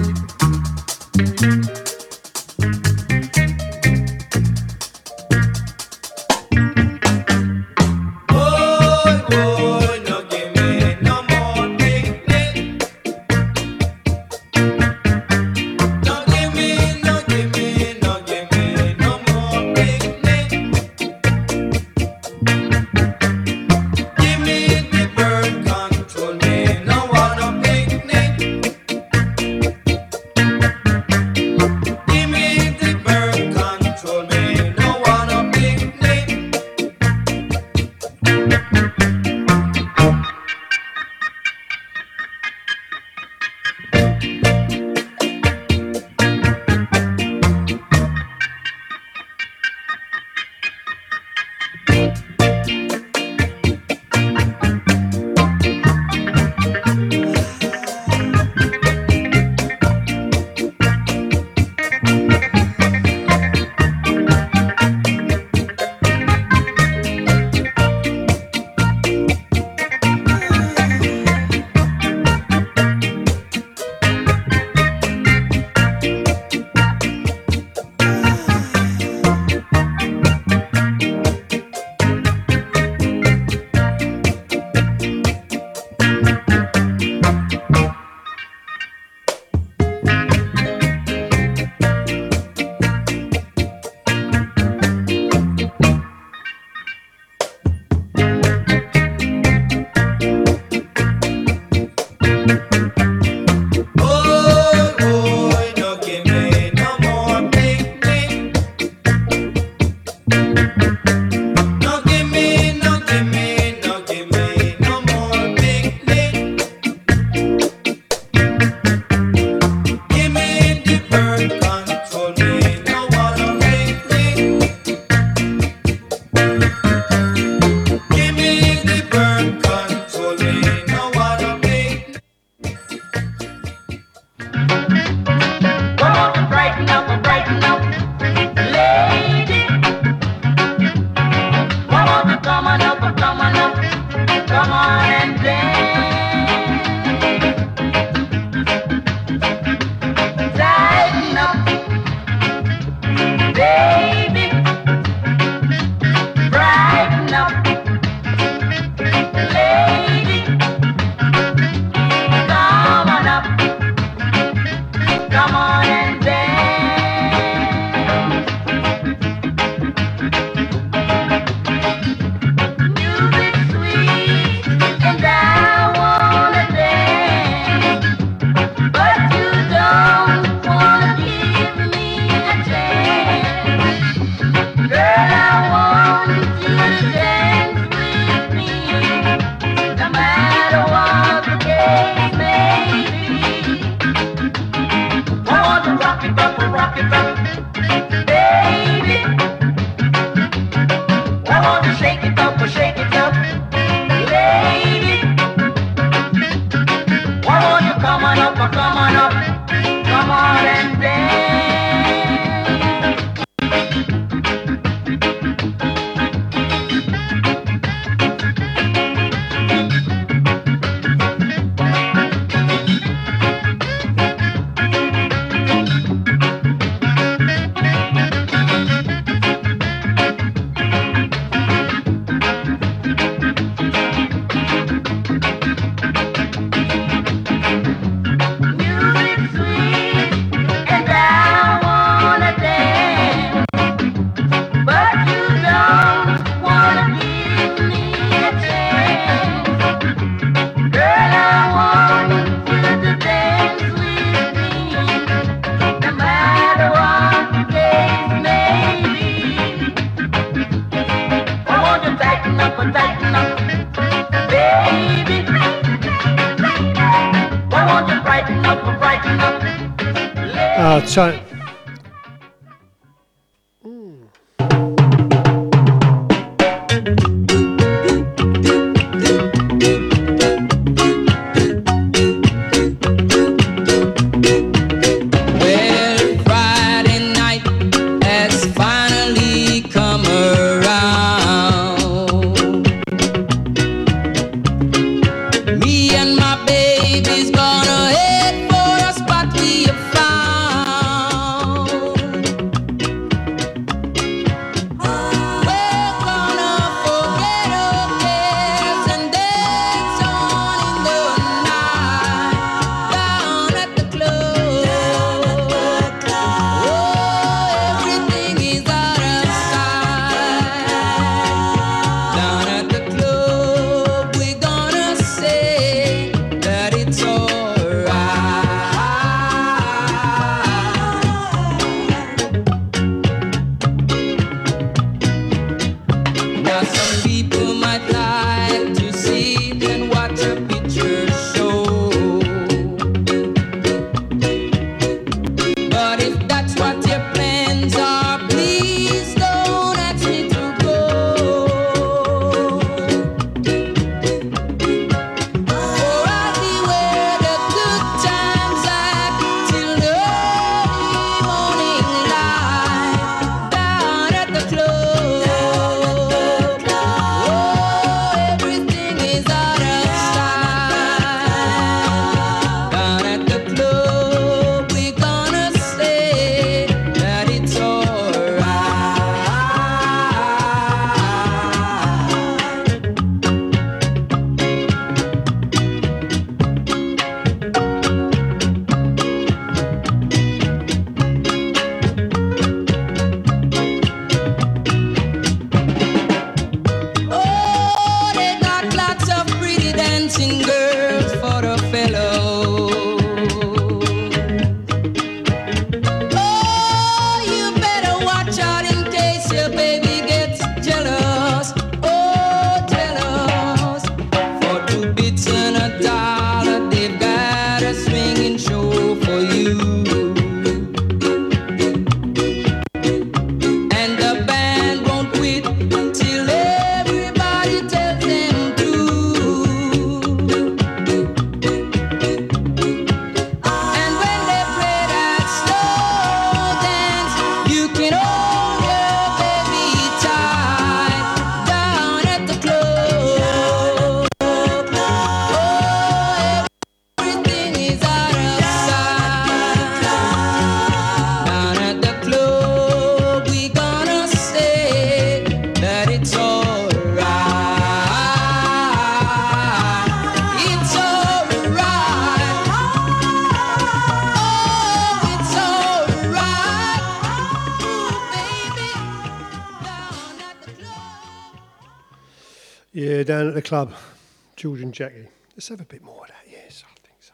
Jackie. 474.94 475.28
Let's 475.56 475.70
have 475.70 475.82
a 475.82 475.86
bit 475.86 476.04
more 476.04 476.22
of 476.22 476.28
that. 476.28 476.46
Yes, 476.48 476.84
I 476.86 476.94
think 477.02 477.18
so. 477.20 477.34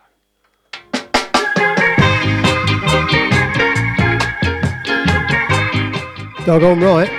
Doggone 6.46 6.80
right. 6.80 7.19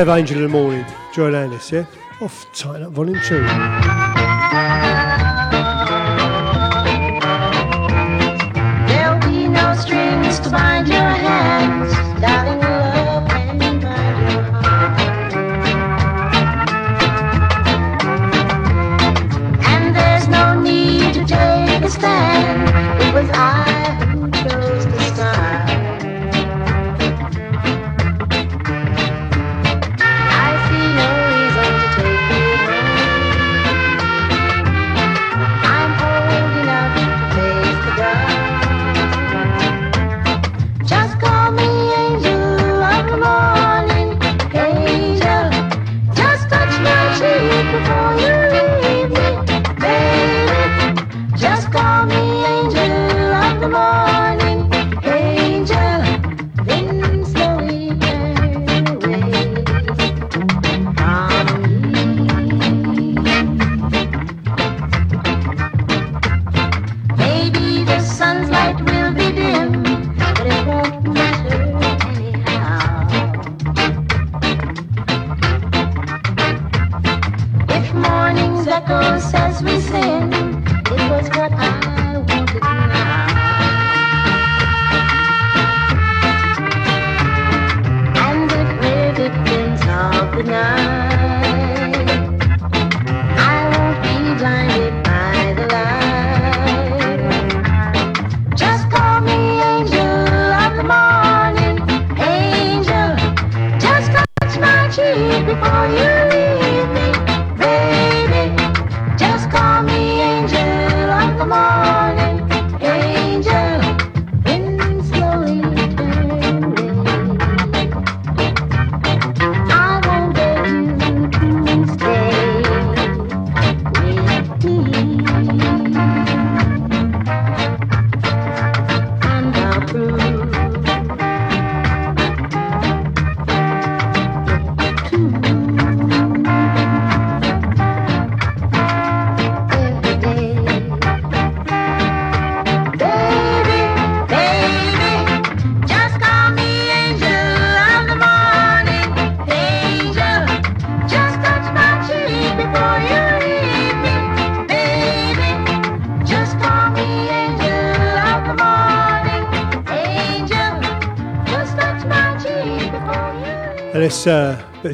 have 0.00 0.08
Angel 0.08 0.38
in 0.38 0.44
the 0.44 0.48
Morning, 0.48 0.86
Joya 1.12 1.32
Landis, 1.32 1.72
yeah? 1.72 1.84
Off, 2.22 2.50
tighten 2.54 2.84
up 2.84 2.92
volume 2.92 3.20
two. 3.26 3.99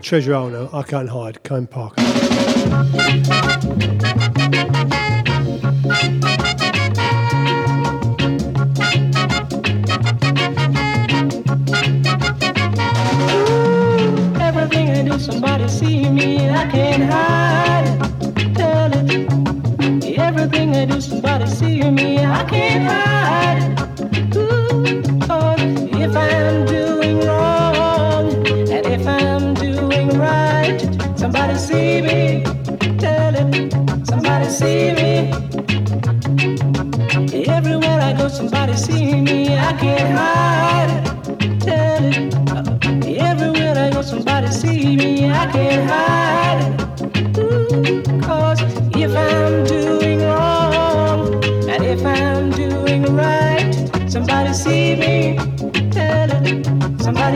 treasure 0.06 0.36
Island. 0.36 0.68
I 0.72 0.82
can't 0.84 1.08
hide, 1.08 1.42
Ken 1.42 1.66
Parker. 1.66 2.00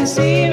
see 0.06 0.49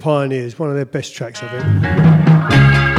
Pioneers, 0.00 0.58
one 0.58 0.70
of 0.70 0.74
their 0.74 0.86
best 0.86 1.14
tracks, 1.14 1.42
I 1.42 1.48
think. 1.48 2.89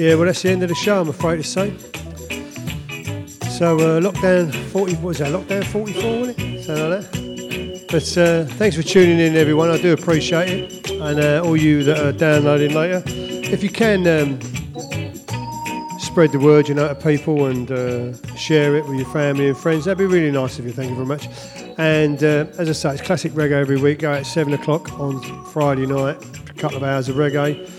Yeah, 0.00 0.14
well, 0.14 0.24
that's 0.24 0.40
the 0.40 0.48
end 0.48 0.62
of 0.62 0.70
the 0.70 0.74
show, 0.74 0.98
I'm 0.98 1.10
afraid 1.10 1.36
to 1.36 1.42
say. 1.42 1.76
So, 3.50 3.76
uh, 3.76 4.00
lockdown 4.00 4.50
40, 4.72 4.94
what 4.94 5.02
was 5.02 5.18
that? 5.18 5.28
Lockdown 5.28 5.62
44, 5.62 6.20
wasn't 6.20 6.38
it? 6.38 6.64
Something 6.64 6.90
like 6.90 7.10
that. 7.10 7.86
But 7.90 8.16
uh, 8.16 8.44
thanks 8.56 8.76
for 8.76 8.82
tuning 8.82 9.18
in, 9.18 9.36
everyone. 9.36 9.68
I 9.68 9.76
do 9.76 9.92
appreciate 9.92 10.48
it. 10.48 10.90
And 10.90 11.20
uh, 11.20 11.42
all 11.44 11.54
you 11.54 11.84
that 11.84 11.98
are 11.98 12.12
downloading 12.12 12.72
later, 12.72 13.02
if 13.06 13.62
you 13.62 13.68
can 13.68 14.06
um, 14.08 14.40
spread 15.98 16.32
the 16.32 16.38
word, 16.38 16.66
you 16.66 16.74
know, 16.74 16.88
to 16.88 16.94
people 16.94 17.44
and 17.44 17.70
uh, 17.70 18.14
share 18.36 18.76
it 18.76 18.86
with 18.86 18.96
your 18.96 19.10
family 19.10 19.48
and 19.48 19.56
friends, 19.58 19.84
that'd 19.84 19.98
be 19.98 20.06
really 20.06 20.30
nice 20.30 20.58
of 20.58 20.64
you. 20.64 20.72
Thank 20.72 20.88
you 20.88 20.96
very 20.96 21.06
much. 21.06 21.28
And 21.76 22.24
uh, 22.24 22.46
as 22.56 22.70
I 22.70 22.72
say, 22.72 22.94
it's 22.94 23.02
classic 23.02 23.32
reggae 23.32 23.52
every 23.52 23.76
week. 23.76 23.98
Go 23.98 24.14
at 24.14 24.24
seven 24.24 24.54
o'clock 24.54 24.98
on 24.98 25.44
Friday 25.52 25.84
night, 25.84 26.16
a 26.48 26.54
couple 26.54 26.78
of 26.78 26.84
hours 26.84 27.10
of 27.10 27.16
reggae 27.16 27.69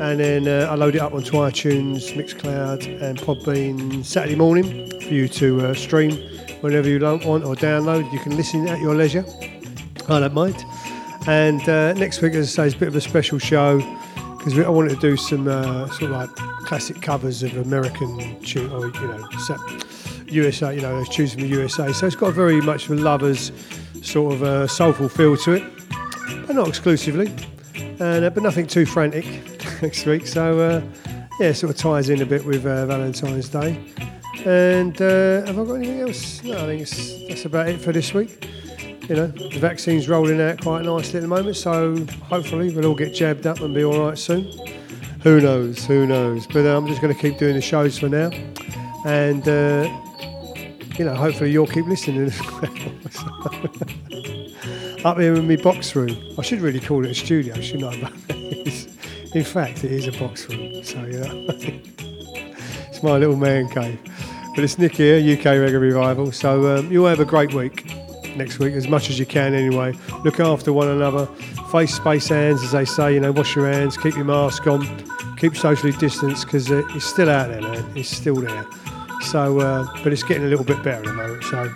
and 0.00 0.20
then 0.20 0.46
uh, 0.46 0.68
I 0.70 0.74
load 0.74 0.94
it 0.94 1.00
up 1.00 1.12
onto 1.12 1.32
iTunes, 1.32 2.12
Mixcloud, 2.14 3.02
and 3.02 3.18
Podbean 3.18 4.04
Saturday 4.04 4.36
morning 4.36 4.88
for 5.00 5.08
you 5.12 5.28
to 5.28 5.66
uh, 5.66 5.74
stream 5.74 6.12
whenever 6.60 6.88
you 6.88 7.00
want 7.00 7.44
or 7.44 7.54
download. 7.54 8.10
You 8.12 8.18
can 8.20 8.36
listen 8.36 8.68
at 8.68 8.80
your 8.80 8.94
leisure. 8.94 9.24
I 10.08 10.20
don't 10.20 10.34
mind. 10.34 10.56
And 11.26 11.60
uh, 11.68 11.94
next 11.94 12.22
week, 12.22 12.34
as 12.34 12.46
I 12.58 12.62
say, 12.62 12.66
is 12.68 12.74
a 12.74 12.78
bit 12.78 12.88
of 12.88 12.96
a 12.96 13.00
special 13.00 13.38
show 13.38 13.78
because 14.38 14.58
I 14.58 14.68
wanted 14.68 14.90
to 14.90 15.00
do 15.00 15.16
some 15.16 15.48
uh, 15.48 15.86
sort 15.88 16.10
of 16.10 16.10
like 16.10 16.34
classic 16.66 17.02
covers 17.02 17.42
of 17.42 17.56
American 17.56 18.40
tune 18.42 18.70
or 18.72 18.88
you 18.88 19.08
know 19.08 19.28
USA, 20.28 20.74
you 20.74 20.80
know, 20.80 21.04
tunes 21.04 21.32
from 21.32 21.42
the 21.42 21.48
USA. 21.48 21.92
So 21.92 22.06
it's 22.06 22.16
got 22.16 22.34
very 22.34 22.60
much 22.60 22.88
a 22.88 22.94
lovers 22.94 23.50
sort 24.02 24.34
of 24.34 24.42
uh, 24.42 24.66
soulful 24.66 25.08
feel 25.08 25.36
to 25.38 25.52
it, 25.52 25.64
but 26.46 26.54
not 26.54 26.68
exclusively 26.68 27.34
and 28.00 28.24
uh, 28.24 28.30
but 28.30 28.42
nothing 28.42 28.66
too 28.66 28.86
frantic 28.86 29.57
next 29.82 30.06
week. 30.06 30.26
So 30.26 30.58
uh, 30.58 30.82
yeah, 31.40 31.52
sort 31.52 31.70
of 31.70 31.76
ties 31.76 32.08
in 32.08 32.20
a 32.22 32.26
bit 32.26 32.44
with 32.44 32.66
uh, 32.66 32.86
Valentine's 32.86 33.48
Day. 33.48 33.78
And 34.44 35.00
uh, 35.00 35.46
have 35.46 35.58
I 35.58 35.64
got 35.64 35.74
anything 35.74 36.00
else? 36.00 36.42
No, 36.42 36.56
I 36.56 36.66
think 36.76 37.28
that's 37.28 37.44
about 37.44 37.68
it 37.68 37.80
for 37.80 37.92
this 37.92 38.14
week. 38.14 38.48
You 39.08 39.16
know, 39.16 39.26
the 39.26 39.58
vaccine's 39.58 40.08
rolling 40.08 40.40
out 40.40 40.60
quite 40.60 40.84
nicely 40.84 41.18
at 41.18 41.22
the 41.22 41.28
moment, 41.28 41.56
so 41.56 41.96
hopefully 42.22 42.74
we'll 42.74 42.86
all 42.86 42.94
get 42.94 43.14
jabbed 43.14 43.46
up 43.46 43.60
and 43.60 43.74
be 43.74 43.82
all 43.82 44.06
right 44.06 44.18
soon. 44.18 44.44
Who 45.22 45.40
knows? 45.40 45.84
Who 45.86 46.06
knows? 46.06 46.46
But 46.46 46.66
uh, 46.66 46.76
I'm 46.76 46.86
just 46.86 47.00
going 47.00 47.14
to 47.14 47.20
keep 47.20 47.38
doing 47.38 47.54
the 47.54 47.62
shows 47.62 47.98
for 47.98 48.08
now, 48.08 48.30
and 49.06 49.48
uh, 49.48 49.88
you 50.98 51.04
know, 51.04 51.14
hopefully 51.14 51.50
you'll 51.50 51.66
keep 51.66 51.86
listening. 51.86 52.30
Up 55.04 55.16
here 55.18 55.34
in 55.34 55.46
my 55.46 55.56
box 55.56 55.94
room. 55.94 56.16
I 56.36 56.42
should 56.42 56.60
really 56.60 56.80
call 56.80 57.04
it 57.04 57.10
a 57.12 57.14
studio, 57.14 57.54
shouldn't 57.60 58.04
I? 58.04 58.34
In 59.34 59.44
fact, 59.44 59.84
it 59.84 59.92
is 59.92 60.06
a 60.06 60.12
box 60.12 60.48
room. 60.48 60.82
So, 60.82 61.00
know, 61.02 61.46
it's 61.48 63.02
my 63.02 63.18
little 63.18 63.36
man 63.36 63.68
cave. 63.68 63.98
But 64.54 64.64
it's 64.64 64.78
Nick 64.78 64.96
here, 64.96 65.18
UK 65.18 65.44
Reggae 65.44 65.80
Revival. 65.80 66.32
So, 66.32 66.78
um, 66.78 66.90
you'll 66.90 67.06
have 67.06 67.20
a 67.20 67.24
great 67.24 67.52
week 67.52 67.84
next 68.36 68.58
week, 68.58 68.74
as 68.74 68.88
much 68.88 69.10
as 69.10 69.18
you 69.18 69.26
can 69.26 69.54
anyway. 69.54 69.92
Look 70.24 70.40
after 70.40 70.72
one 70.72 70.88
another. 70.88 71.26
Face, 71.70 71.94
space 71.94 72.28
hands, 72.28 72.62
as 72.62 72.72
they 72.72 72.84
say, 72.86 73.14
you 73.14 73.20
know, 73.20 73.32
wash 73.32 73.54
your 73.54 73.70
hands, 73.70 73.98
keep 73.98 74.14
your 74.14 74.24
mask 74.24 74.66
on, 74.66 74.86
keep 75.36 75.54
socially 75.56 75.92
distanced 75.92 76.46
because 76.46 76.70
uh, 76.70 76.82
it's 76.90 77.04
still 77.04 77.28
out 77.28 77.48
there, 77.48 77.60
man. 77.60 77.84
It's 77.94 78.08
still 78.08 78.36
there. 78.36 78.64
So, 79.20 79.60
uh, 79.60 79.86
but 80.02 80.12
it's 80.12 80.22
getting 80.22 80.44
a 80.44 80.48
little 80.48 80.64
bit 80.64 80.82
better 80.82 81.00
at 81.00 81.04
the 81.04 81.12
moment. 81.12 81.44
So, 81.44 81.70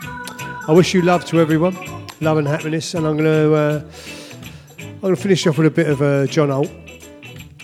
I 0.69 0.73
wish 0.73 0.95
you 0.95 1.03
love 1.03 1.25
to 1.27 1.41
everyone, 1.41 1.77
love 2.21 2.39
and 2.39 2.49
happiness. 2.49 2.95
And 2.95 3.07
I'm 3.07 3.19
going 3.19 3.31
to 3.31 3.55
uh, 3.55 3.83
I'm 4.81 5.01
going 5.01 5.17
to 5.17 5.21
finish 5.21 5.47
off 5.47 5.59
with 5.59 5.67
a 5.67 5.71
bit 5.71 5.89
of 5.89 6.01
uh, 6.01 6.27
John 6.27 6.49
Holt, 6.49 6.71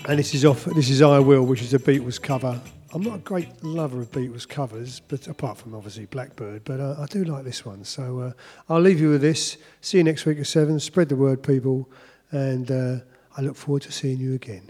and 0.09 0.19
this 0.19 0.35
is 0.35 0.47
off. 0.47 0.65
This 0.65 0.89
is 0.89 1.03
I 1.03 1.19
Will, 1.19 1.45
which 1.45 1.61
is 1.61 1.75
a 1.75 1.79
Beatles 1.79 2.21
cover. 2.21 2.59
I'm 2.95 3.03
not 3.03 3.17
a 3.17 3.19
great 3.19 3.63
lover 3.63 4.01
of 4.01 4.11
Beatles 4.11 4.49
covers, 4.49 5.01
but 5.01 5.29
apart 5.29 5.59
from 5.59 5.75
obviously 5.75 6.07
Blackbird, 6.07 6.65
but 6.65 6.81
uh, 6.81 6.97
I 6.99 7.05
do 7.05 7.25
like 7.25 7.45
this 7.45 7.67
one. 7.67 7.85
So 7.85 8.21
uh, 8.21 8.33
I'll 8.71 8.81
leave 8.81 9.01
you 9.01 9.11
with 9.11 9.21
this. 9.21 9.59
See 9.83 9.99
you 9.99 10.05
next 10.05 10.25
week 10.25 10.39
at 10.39 10.47
seven. 10.47 10.81
Spread 10.81 11.11
the 11.11 11.17
word, 11.17 11.43
people, 11.43 11.91
and 12.31 12.71
uh, 12.71 12.97
I 13.37 13.43
look 13.43 13.55
forward 13.55 13.83
to 13.83 13.93
seeing 13.93 14.19
you 14.19 14.33
again. 14.33 14.63